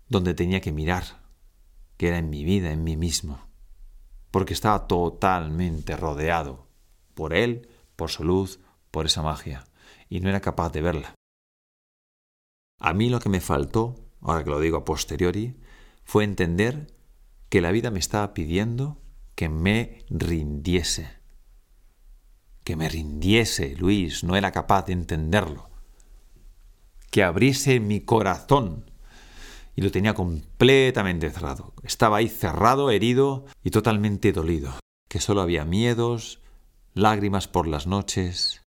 donde 0.09 0.35
tenía 0.35 0.61
que 0.61 0.73
mirar, 0.73 1.20
que 2.01 2.09
era 2.09 2.17
en 2.17 2.31
mi 2.31 2.45
vida, 2.45 2.73
en 2.73 2.83
mí 2.83 2.97
mismo, 2.97 3.47
porque 4.31 4.55
estaba 4.55 4.87
totalmente 4.87 5.99
rodeado 5.99 6.67
por 7.13 7.35
él, 7.35 7.69
por 7.95 8.09
su 8.09 8.25
luz, 8.25 8.59
por 8.91 9.05
esa 9.05 9.21
magia, 9.21 9.67
y 10.09 10.21
no 10.21 10.31
era 10.31 10.41
capaz 10.41 10.73
de 10.73 10.81
verla. 10.81 11.15
A 12.79 12.95
mí 12.95 13.11
lo 13.11 13.21
que 13.21 13.29
me 13.29 13.43
faltó, 13.43 13.97
ahora 14.23 14.43
que 14.43 14.49
lo 14.49 14.61
digo 14.61 14.79
a 14.79 14.85
posteriori, 14.87 15.61
fue 16.03 16.25
entender 16.25 16.87
que 17.51 17.61
la 17.61 17.71
vida 17.71 17.91
me 17.91 17.99
estaba 17.99 18.33
pidiendo 18.33 19.03
que 19.35 19.51
me 19.51 20.07
rindiese. 20.09 21.11
Que 22.65 22.77
me 22.77 22.89
rindiese, 22.89 23.77
Luis, 23.77 24.25
no 24.25 24.37
era 24.37 24.53
capaz 24.53 24.87
de 24.87 24.95
entenderlo. 24.95 25.69
Que 27.11 27.25
abriese 27.25 27.79
mi 27.79 28.01
corazón. 28.01 28.90
Y 29.77 29.83
lo 29.83 29.91
tenía 29.91 30.15
completamente 30.15 31.31
cerrado. 31.31 31.73
Estaba 31.83 32.19
ahí 32.19 32.29
cerrado, 32.29 32.91
herido 32.91 33.47
y 33.63 33.71
totalmente 33.71 34.33
dolido. 34.33 34.75
Que 35.09 35.21
solo 35.21 35.41
había 35.41 35.65
miedos, 35.65 36.41
lágrimas 36.95 37.49
por 37.49 37.67
las 37.67 37.87
noches. 37.87 38.63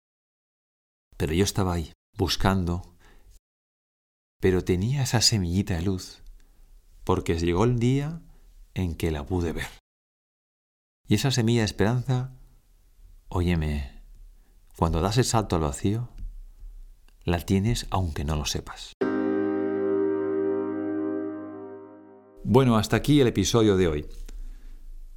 Pero 1.17 1.33
yo 1.33 1.43
estaba 1.43 1.73
ahí, 1.73 1.93
buscando 2.17 2.89
pero 4.39 4.63
tenía 4.63 5.03
esa 5.03 5.21
semillita 5.21 5.75
de 5.75 5.81
luz, 5.81 6.23
porque 7.03 7.37
llegó 7.37 7.65
el 7.65 7.79
día 7.79 8.21
en 8.73 8.95
que 8.95 9.11
la 9.11 9.25
pude 9.25 9.51
ver. 9.51 9.67
Y 11.07 11.15
esa 11.15 11.31
semilla 11.31 11.61
de 11.61 11.65
esperanza, 11.65 12.31
óyeme, 13.27 14.01
cuando 14.77 15.01
das 15.01 15.17
el 15.17 15.25
salto 15.25 15.55
al 15.55 15.63
vacío, 15.63 16.09
la 17.23 17.39
tienes 17.39 17.87
aunque 17.89 18.23
no 18.23 18.35
lo 18.35 18.45
sepas. 18.45 18.93
Bueno, 22.51 22.77
hasta 22.77 22.95
aquí 22.95 23.21
el 23.21 23.27
episodio 23.27 23.77
de 23.77 23.87
hoy. 23.87 24.05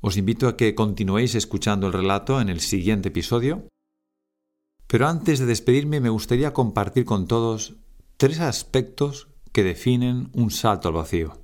Os 0.03 0.19
invito 0.19 0.49
a 0.49 0.55
que 0.55 0.75
continuéis 0.75 1.35
escuchando 1.35 1.87
el 1.87 1.95
relato 1.95 2.43
en 2.43 2.51
el 2.51 2.61
siguiente 2.61 3.09
episodio. 3.09 3.69
Pero 4.87 5.09
antes 5.09 5.39
de 5.39 5.47
despedirme 5.47 5.99
me 6.01 6.11
gustaría 6.11 6.53
compartir 6.53 7.07
con 7.07 7.27
todos 7.27 7.77
tres 8.19 8.39
aspectos 8.41 9.29
que 9.51 9.63
definen 9.63 10.29
un 10.35 10.51
salto 10.51 10.89
al 10.89 10.95
vacío. 10.95 11.41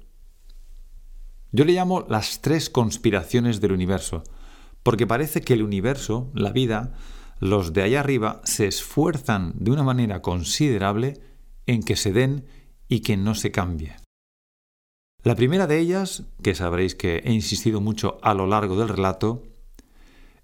Yo 1.52 1.64
le 1.64 1.72
llamo 1.72 2.04
las 2.06 2.42
tres 2.42 2.68
conspiraciones 2.68 3.62
del 3.62 3.72
universo, 3.72 4.24
porque 4.82 5.06
parece 5.06 5.40
que 5.40 5.54
el 5.54 5.62
universo, 5.62 6.30
la 6.34 6.52
vida, 6.52 6.92
los 7.40 7.72
de 7.72 7.84
allá 7.84 8.00
arriba 8.00 8.42
se 8.44 8.66
esfuerzan 8.66 9.54
de 9.56 9.70
una 9.70 9.84
manera 9.84 10.20
considerable 10.20 11.18
en 11.64 11.82
que 11.82 11.96
se 11.96 12.12
den 12.12 12.44
y 12.88 13.00
que 13.00 13.16
no 13.16 13.34
se 13.34 13.50
cambie. 13.50 13.96
La 15.24 15.34
primera 15.34 15.66
de 15.66 15.78
ellas, 15.80 16.22
que 16.42 16.54
sabréis 16.54 16.94
que 16.94 17.18
he 17.24 17.32
insistido 17.32 17.80
mucho 17.80 18.18
a 18.22 18.34
lo 18.34 18.46
largo 18.46 18.78
del 18.78 18.88
relato, 18.88 19.42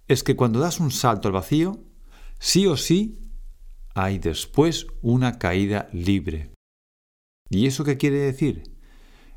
es 0.08 0.24
que 0.24 0.34
cuando 0.34 0.58
das 0.58 0.80
un 0.80 0.90
salto 0.90 1.28
al 1.28 1.32
vacío, 1.32 1.78
sí 2.40 2.66
o 2.66 2.76
sí 2.76 3.20
hay 3.94 4.18
después 4.18 4.88
una 5.00 5.38
caída 5.38 5.88
libre. 5.92 6.50
¿Y 7.48 7.66
eso 7.66 7.84
qué 7.84 7.96
quiere 7.96 8.18
decir? 8.18 8.74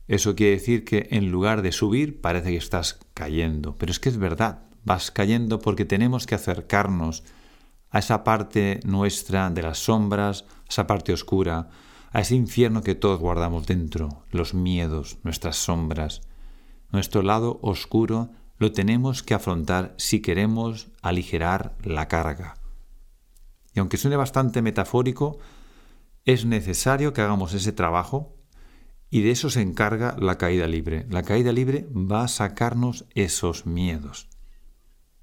Eso 0.08 0.36
quiere 0.36 0.54
decir 0.54 0.84
que 0.84 1.08
en 1.12 1.30
lugar 1.30 1.62
de 1.62 1.72
subir 1.72 2.20
parece 2.20 2.50
que 2.50 2.58
estás 2.58 3.00
cayendo. 3.14 3.78
Pero 3.78 3.92
es 3.92 4.00
que 4.00 4.10
es 4.10 4.18
verdad, 4.18 4.64
vas 4.84 5.12
cayendo 5.12 5.60
porque 5.60 5.86
tenemos 5.86 6.26
que 6.26 6.36
acercarnos 6.36 7.24
a 7.92 8.00
esa 8.00 8.24
parte 8.24 8.80
nuestra 8.86 9.50
de 9.52 9.62
las 9.62 9.78
sombras, 9.78 10.46
esa 10.68 10.88
parte 10.88 11.14
oscura, 11.14 11.70
a 12.18 12.22
ese 12.22 12.34
infierno 12.34 12.82
que 12.82 12.96
todos 12.96 13.20
guardamos 13.20 13.68
dentro, 13.68 14.24
los 14.32 14.56
miedos, 14.56 15.20
nuestras 15.22 15.56
sombras. 15.56 16.22
Nuestro 16.92 17.22
lado 17.22 17.60
oscuro 17.62 18.32
lo 18.58 18.72
tenemos 18.72 19.22
que 19.22 19.36
afrontar 19.36 19.94
si 19.98 20.20
queremos 20.20 20.88
aligerar 21.04 21.76
la 21.84 22.08
carga. 22.08 22.56
Y 23.76 23.80
aunque 23.82 23.98
suene 23.98 24.16
bastante 24.16 24.64
metafórico, 24.64 25.38
es 26.26 26.46
necesario 26.46 27.14
que 27.14 27.22
hagamos 27.22 27.54
ese 27.54 27.72
trabajo 27.72 28.36
y 29.12 29.22
de 29.22 29.30
eso 29.30 29.52
se 29.52 29.62
encarga 29.62 30.16
la 30.20 30.40
caída 30.40 30.66
libre. 30.66 31.06
La 31.12 31.22
caída 31.22 31.52
libre 31.52 31.88
va 31.94 32.24
a 32.24 32.28
sacarnos 32.28 33.06
esos 33.14 33.68
miedos. 33.68 34.28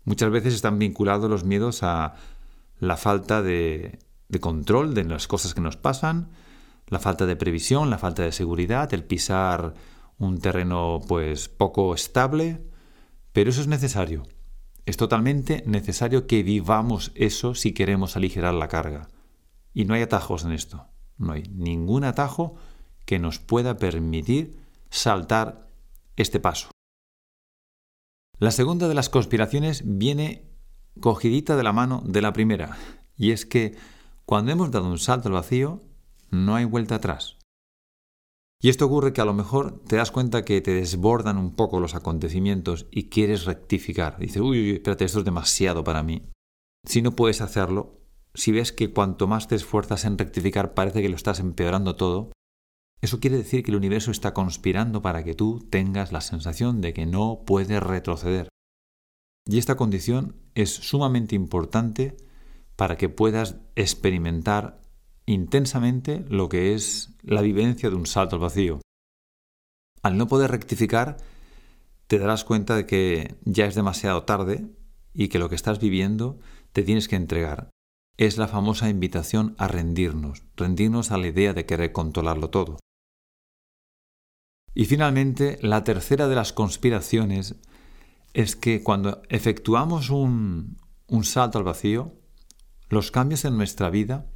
Muchas 0.05 0.31
veces 0.31 0.55
están 0.55 0.79
vinculados 0.79 1.29
los 1.29 1.43
miedos 1.43 1.83
a 1.83 2.15
la 2.79 2.97
falta 2.97 3.43
de, 3.43 3.99
de 4.29 4.39
control 4.39 4.95
de 4.95 5.03
las 5.03 5.27
cosas 5.27 5.55
que 5.55 5.61
nos 5.61 5.77
pasan, 5.77 6.31
la 6.89 6.99
falta 6.99 7.27
de 7.27 7.37
previsión, 7.37 7.91
la 7.91 7.99
falta 7.99 8.23
de 8.23 8.33
seguridad, 8.33 8.93
el 8.93 9.05
pisar 9.05 9.75
un 10.19 10.39
terreno 10.39 11.01
pues 11.07 11.49
poco 11.49 11.95
estable, 11.95 12.65
pero 13.33 13.51
eso 13.51 13.61
es 13.61 13.67
necesario. 13.67 14.23
Es 14.87 14.97
totalmente 14.97 15.65
necesario 15.67 16.27
que 16.27 16.43
vivamos 16.43 17.13
eso 17.15 17.55
si 17.55 17.73
queremos 17.73 18.17
aligerar 18.17 18.55
la 18.55 18.69
carga. 18.69 19.09
Y 19.73 19.87
no 19.87 19.95
hay 19.95 20.03
atajos 20.03 20.45
en 20.45 20.53
esto. 20.53 20.87
No 21.17 21.33
hay 21.33 21.43
ningún 21.51 22.05
atajo 22.05 22.57
que 23.07 23.19
nos 23.19 23.39
pueda 23.39 23.77
permitir 23.77 24.59
saltar 24.91 25.69
este 26.17 26.39
paso. 26.39 26.71
La 28.39 28.51
segunda 28.51 28.89
de 28.89 28.95
las 28.95 29.09
conspiraciones 29.09 29.83
viene 29.85 30.51
cogidita 31.01 31.57
de 31.57 31.63
la 31.63 31.73
mano 31.73 32.03
de 32.05 32.23
la 32.23 32.33
primera, 32.33 32.77
y 33.17 33.31
es 33.31 33.47
que 33.47 33.77
cuando 34.25 34.53
hemos 34.53 34.71
dado 34.71 34.89
un 34.89 34.99
salto 34.99 35.29
al 35.29 35.35
vacío, 35.35 35.83
no 36.31 36.57
hay 36.57 36.65
vuelta 36.65 36.97
atrás. 36.97 37.39
Y 38.61 38.71
esto 38.71 38.87
ocurre 38.87 39.13
que 39.13 39.21
a 39.21 39.27
lo 39.27 39.35
mejor 39.35 39.83
te 39.87 39.97
das 39.97 40.11
cuenta 40.11 40.45
que 40.45 40.61
te 40.61 40.73
desbordan 40.73 41.37
un 41.37 41.55
poco 41.55 41.81
los 41.81 41.95
acontecimientos 41.95 42.87
y 42.91 43.11
quieres 43.11 43.45
rectificar. 43.45 44.19
Dices, 44.19 44.41
uy, 44.41 44.61
uy, 44.61 44.71
espérate, 44.77 45.05
esto 45.05 45.19
es 45.19 45.25
demasiado 45.25 45.85
para 45.85 46.03
mí. 46.03 46.31
Si 46.87 47.03
no 47.03 47.15
puedes 47.15 47.41
hacerlo, 47.41 48.01
si 48.33 48.53
ves 48.53 48.73
que 48.73 48.93
cuanto 48.93 49.27
más 49.27 49.49
te 49.49 49.55
esfuerzas 49.55 50.05
en 50.05 50.17
rectificar 50.17 50.75
parece 50.75 51.03
que 51.03 51.09
lo 51.09 51.17
estás 51.17 51.41
empeorando 51.41 51.97
todo, 51.97 52.33
eso 53.03 53.21
quiere 53.21 53.37
decir 53.37 53.63
que 53.63 53.71
el 53.71 53.77
universo 53.77 54.11
está 54.11 54.33
conspirando 54.33 55.03
para 55.03 55.25
que 55.25 55.35
tú 55.35 55.67
tengas 55.71 56.11
la 56.11 56.23
sensación 56.23 56.81
de 56.81 56.95
que 56.95 57.05
no 57.05 57.43
puedes 57.47 57.83
retroceder. 57.83 58.49
Y 59.47 59.59
esta 59.59 59.77
condición 59.77 60.37
es 60.55 60.71
sumamente 60.71 61.35
importante 61.35 62.17
para 62.77 62.97
que 62.97 63.11
puedas 63.11 63.57
experimentar 63.77 64.81
intensamente 65.27 66.25
lo 66.29 66.49
que 66.49 66.75
es 66.75 67.11
la 67.23 67.41
vivencia 67.43 67.91
de 67.91 67.97
un 67.97 68.07
salto 68.07 68.37
al 68.37 68.43
vacío. 68.43 68.81
Al 70.03 70.17
no 70.19 70.29
poder 70.29 70.51
rectificar, 70.51 71.17
te 72.07 72.19
darás 72.19 72.45
cuenta 72.45 72.77
de 72.77 72.87
que 72.87 73.37
ya 73.45 73.67
es 73.67 73.75
demasiado 73.75 74.25
tarde 74.25 74.67
y 75.15 75.29
que 75.29 75.39
lo 75.39 75.49
que 75.49 75.55
estás 75.55 75.81
viviendo 75.81 76.39
te 76.73 76.83
tienes 76.83 77.09
que 77.09 77.17
entregar. 77.17 77.71
Es 78.17 78.37
la 78.37 78.49
famosa 78.49 78.89
invitación 78.89 79.55
a 79.59 79.67
rendirnos, 79.67 80.45
rendirnos 80.57 81.11
a 81.11 81.19
la 81.19 81.29
idea 81.29 81.55
de 81.55 81.67
querer 81.67 81.93
controlarlo 81.93 82.51
todo. 82.51 82.79
Y 84.75 84.87
finalmente, 84.87 85.59
la 85.63 85.85
tercera 85.85 86.29
de 86.29 86.35
las 86.35 86.53
conspiraciones 86.53 87.57
es 88.35 88.57
que 88.57 88.83
cuando 88.83 89.23
efectuamos 89.29 90.11
un, 90.11 90.77
un 91.07 91.25
salto 91.25 91.59
al 91.59 91.65
vacío, 91.65 92.13
los 92.89 93.11
cambios 93.11 93.45
en 93.45 93.57
nuestra 93.57 93.89
vida 93.91 94.27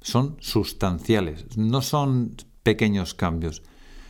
son 0.00 0.36
sustanciales, 0.40 1.56
no 1.56 1.82
son 1.82 2.36
pequeños 2.62 3.14
cambios, 3.14 3.62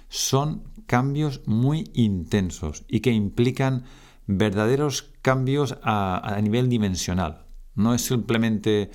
son 0.08 0.64
cambios 0.86 1.42
muy 1.46 1.90
intensos 1.94 2.84
y 2.88 3.00
que 3.00 3.12
implican 3.12 3.84
verdaderos 4.26 5.10
cambios 5.22 5.76
a, 5.82 6.38
nivel 6.42 6.68
dimensional. 6.68 7.46
No 7.74 7.94
es 7.94 8.02
simplemente 8.02 8.90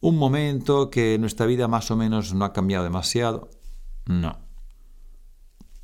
un 0.00 0.16
momento 0.16 0.90
que 0.90 1.18
nuestra 1.18 1.46
vida 1.46 1.68
más 1.68 1.90
o 1.90 1.96
menos 1.96 2.34
no 2.34 2.44
ha 2.44 2.52
cambiado 2.52 2.84
demasiado. 2.84 3.50
No. 4.06 4.38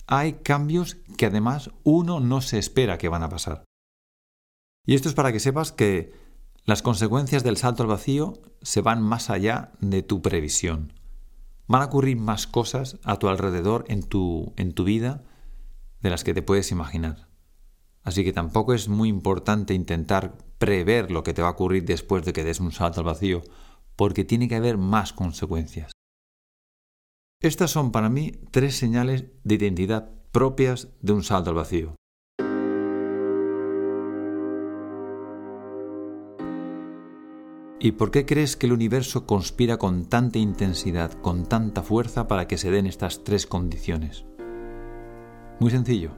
Hay 0.06 0.34
cambios 0.34 0.96
que 1.16 1.26
además 1.26 1.70
uno 1.82 2.20
no 2.20 2.40
se 2.40 2.58
espera 2.58 2.98
que 2.98 3.08
van 3.08 3.22
a 3.22 3.28
pasar. 3.28 3.64
Y 4.86 4.94
esto 4.94 5.08
es 5.08 5.14
para 5.14 5.32
que 5.32 5.40
sepas 5.40 5.72
que 5.72 6.12
las 6.66 6.82
consecuencias 6.82 7.44
del 7.44 7.56
salto 7.56 7.84
al 7.84 7.88
vacío 7.88 8.42
se 8.60 8.80
van 8.80 9.00
más 9.00 9.30
allá 9.30 9.70
de 9.80 10.02
tu 10.02 10.20
previsión. 10.20 10.92
Van 11.68 11.80
a 11.80 11.84
ocurrir 11.84 12.16
más 12.16 12.48
cosas 12.48 12.98
a 13.04 13.20
tu 13.20 13.28
alrededor 13.28 13.84
en 13.86 14.02
tu, 14.02 14.52
en 14.56 14.74
tu 14.74 14.82
vida 14.82 15.22
de 16.00 16.10
las 16.10 16.24
que 16.24 16.34
te 16.34 16.42
puedes 16.42 16.72
imaginar. 16.72 17.28
Así 18.02 18.24
que 18.24 18.32
tampoco 18.32 18.74
es 18.74 18.88
muy 18.88 19.08
importante 19.08 19.74
intentar 19.74 20.36
prever 20.58 21.12
lo 21.12 21.22
que 21.22 21.34
te 21.34 21.42
va 21.42 21.48
a 21.48 21.52
ocurrir 21.52 21.84
después 21.84 22.24
de 22.24 22.32
que 22.32 22.42
des 22.42 22.58
un 22.58 22.72
salto 22.72 23.00
al 23.00 23.06
vacío, 23.06 23.42
porque 23.94 24.24
tiene 24.24 24.48
que 24.48 24.56
haber 24.56 24.76
más 24.76 25.12
consecuencias. 25.12 25.92
Estas 27.40 27.70
son 27.70 27.92
para 27.92 28.08
mí 28.08 28.32
tres 28.50 28.76
señales 28.76 29.26
de 29.44 29.54
identidad 29.54 30.10
propias 30.32 30.88
de 31.00 31.12
un 31.12 31.22
salto 31.22 31.50
al 31.50 31.56
vacío. 31.56 31.94
¿Y 37.78 37.92
por 37.92 38.10
qué 38.10 38.24
crees 38.24 38.56
que 38.56 38.66
el 38.66 38.72
universo 38.72 39.26
conspira 39.26 39.76
con 39.76 40.06
tanta 40.06 40.38
intensidad, 40.38 41.12
con 41.12 41.44
tanta 41.44 41.82
fuerza 41.82 42.26
para 42.26 42.48
que 42.48 42.56
se 42.56 42.70
den 42.70 42.86
estas 42.86 43.22
tres 43.22 43.46
condiciones? 43.46 44.24
Muy 45.60 45.70
sencillo. 45.70 46.12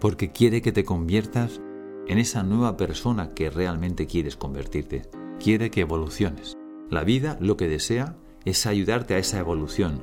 Porque 0.00 0.32
quiere 0.32 0.60
que 0.60 0.72
te 0.72 0.84
conviertas 0.84 1.60
en 2.08 2.18
esa 2.18 2.42
nueva 2.42 2.76
persona 2.76 3.28
que 3.28 3.48
realmente 3.48 4.06
quieres 4.06 4.36
convertirte. 4.36 5.02
Quiere 5.38 5.70
que 5.70 5.82
evoluciones. 5.82 6.56
La 6.90 7.04
vida 7.04 7.38
lo 7.40 7.56
que 7.56 7.68
desea 7.68 8.16
es 8.44 8.66
ayudarte 8.66 9.14
a 9.14 9.18
esa 9.18 9.38
evolución. 9.38 10.02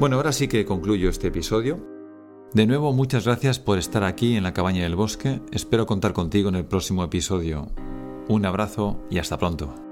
Bueno, 0.00 0.16
ahora 0.16 0.32
sí 0.32 0.48
que 0.48 0.64
concluyo 0.64 1.08
este 1.08 1.28
episodio. 1.28 1.93
De 2.54 2.66
nuevo, 2.66 2.92
muchas 2.92 3.24
gracias 3.24 3.58
por 3.58 3.78
estar 3.78 4.04
aquí 4.04 4.36
en 4.36 4.44
la 4.44 4.54
cabaña 4.54 4.84
del 4.84 4.94
bosque. 4.94 5.40
Espero 5.50 5.86
contar 5.86 6.12
contigo 6.12 6.48
en 6.50 6.54
el 6.54 6.64
próximo 6.64 7.02
episodio. 7.02 7.66
Un 8.28 8.46
abrazo 8.46 9.04
y 9.10 9.18
hasta 9.18 9.38
pronto. 9.38 9.83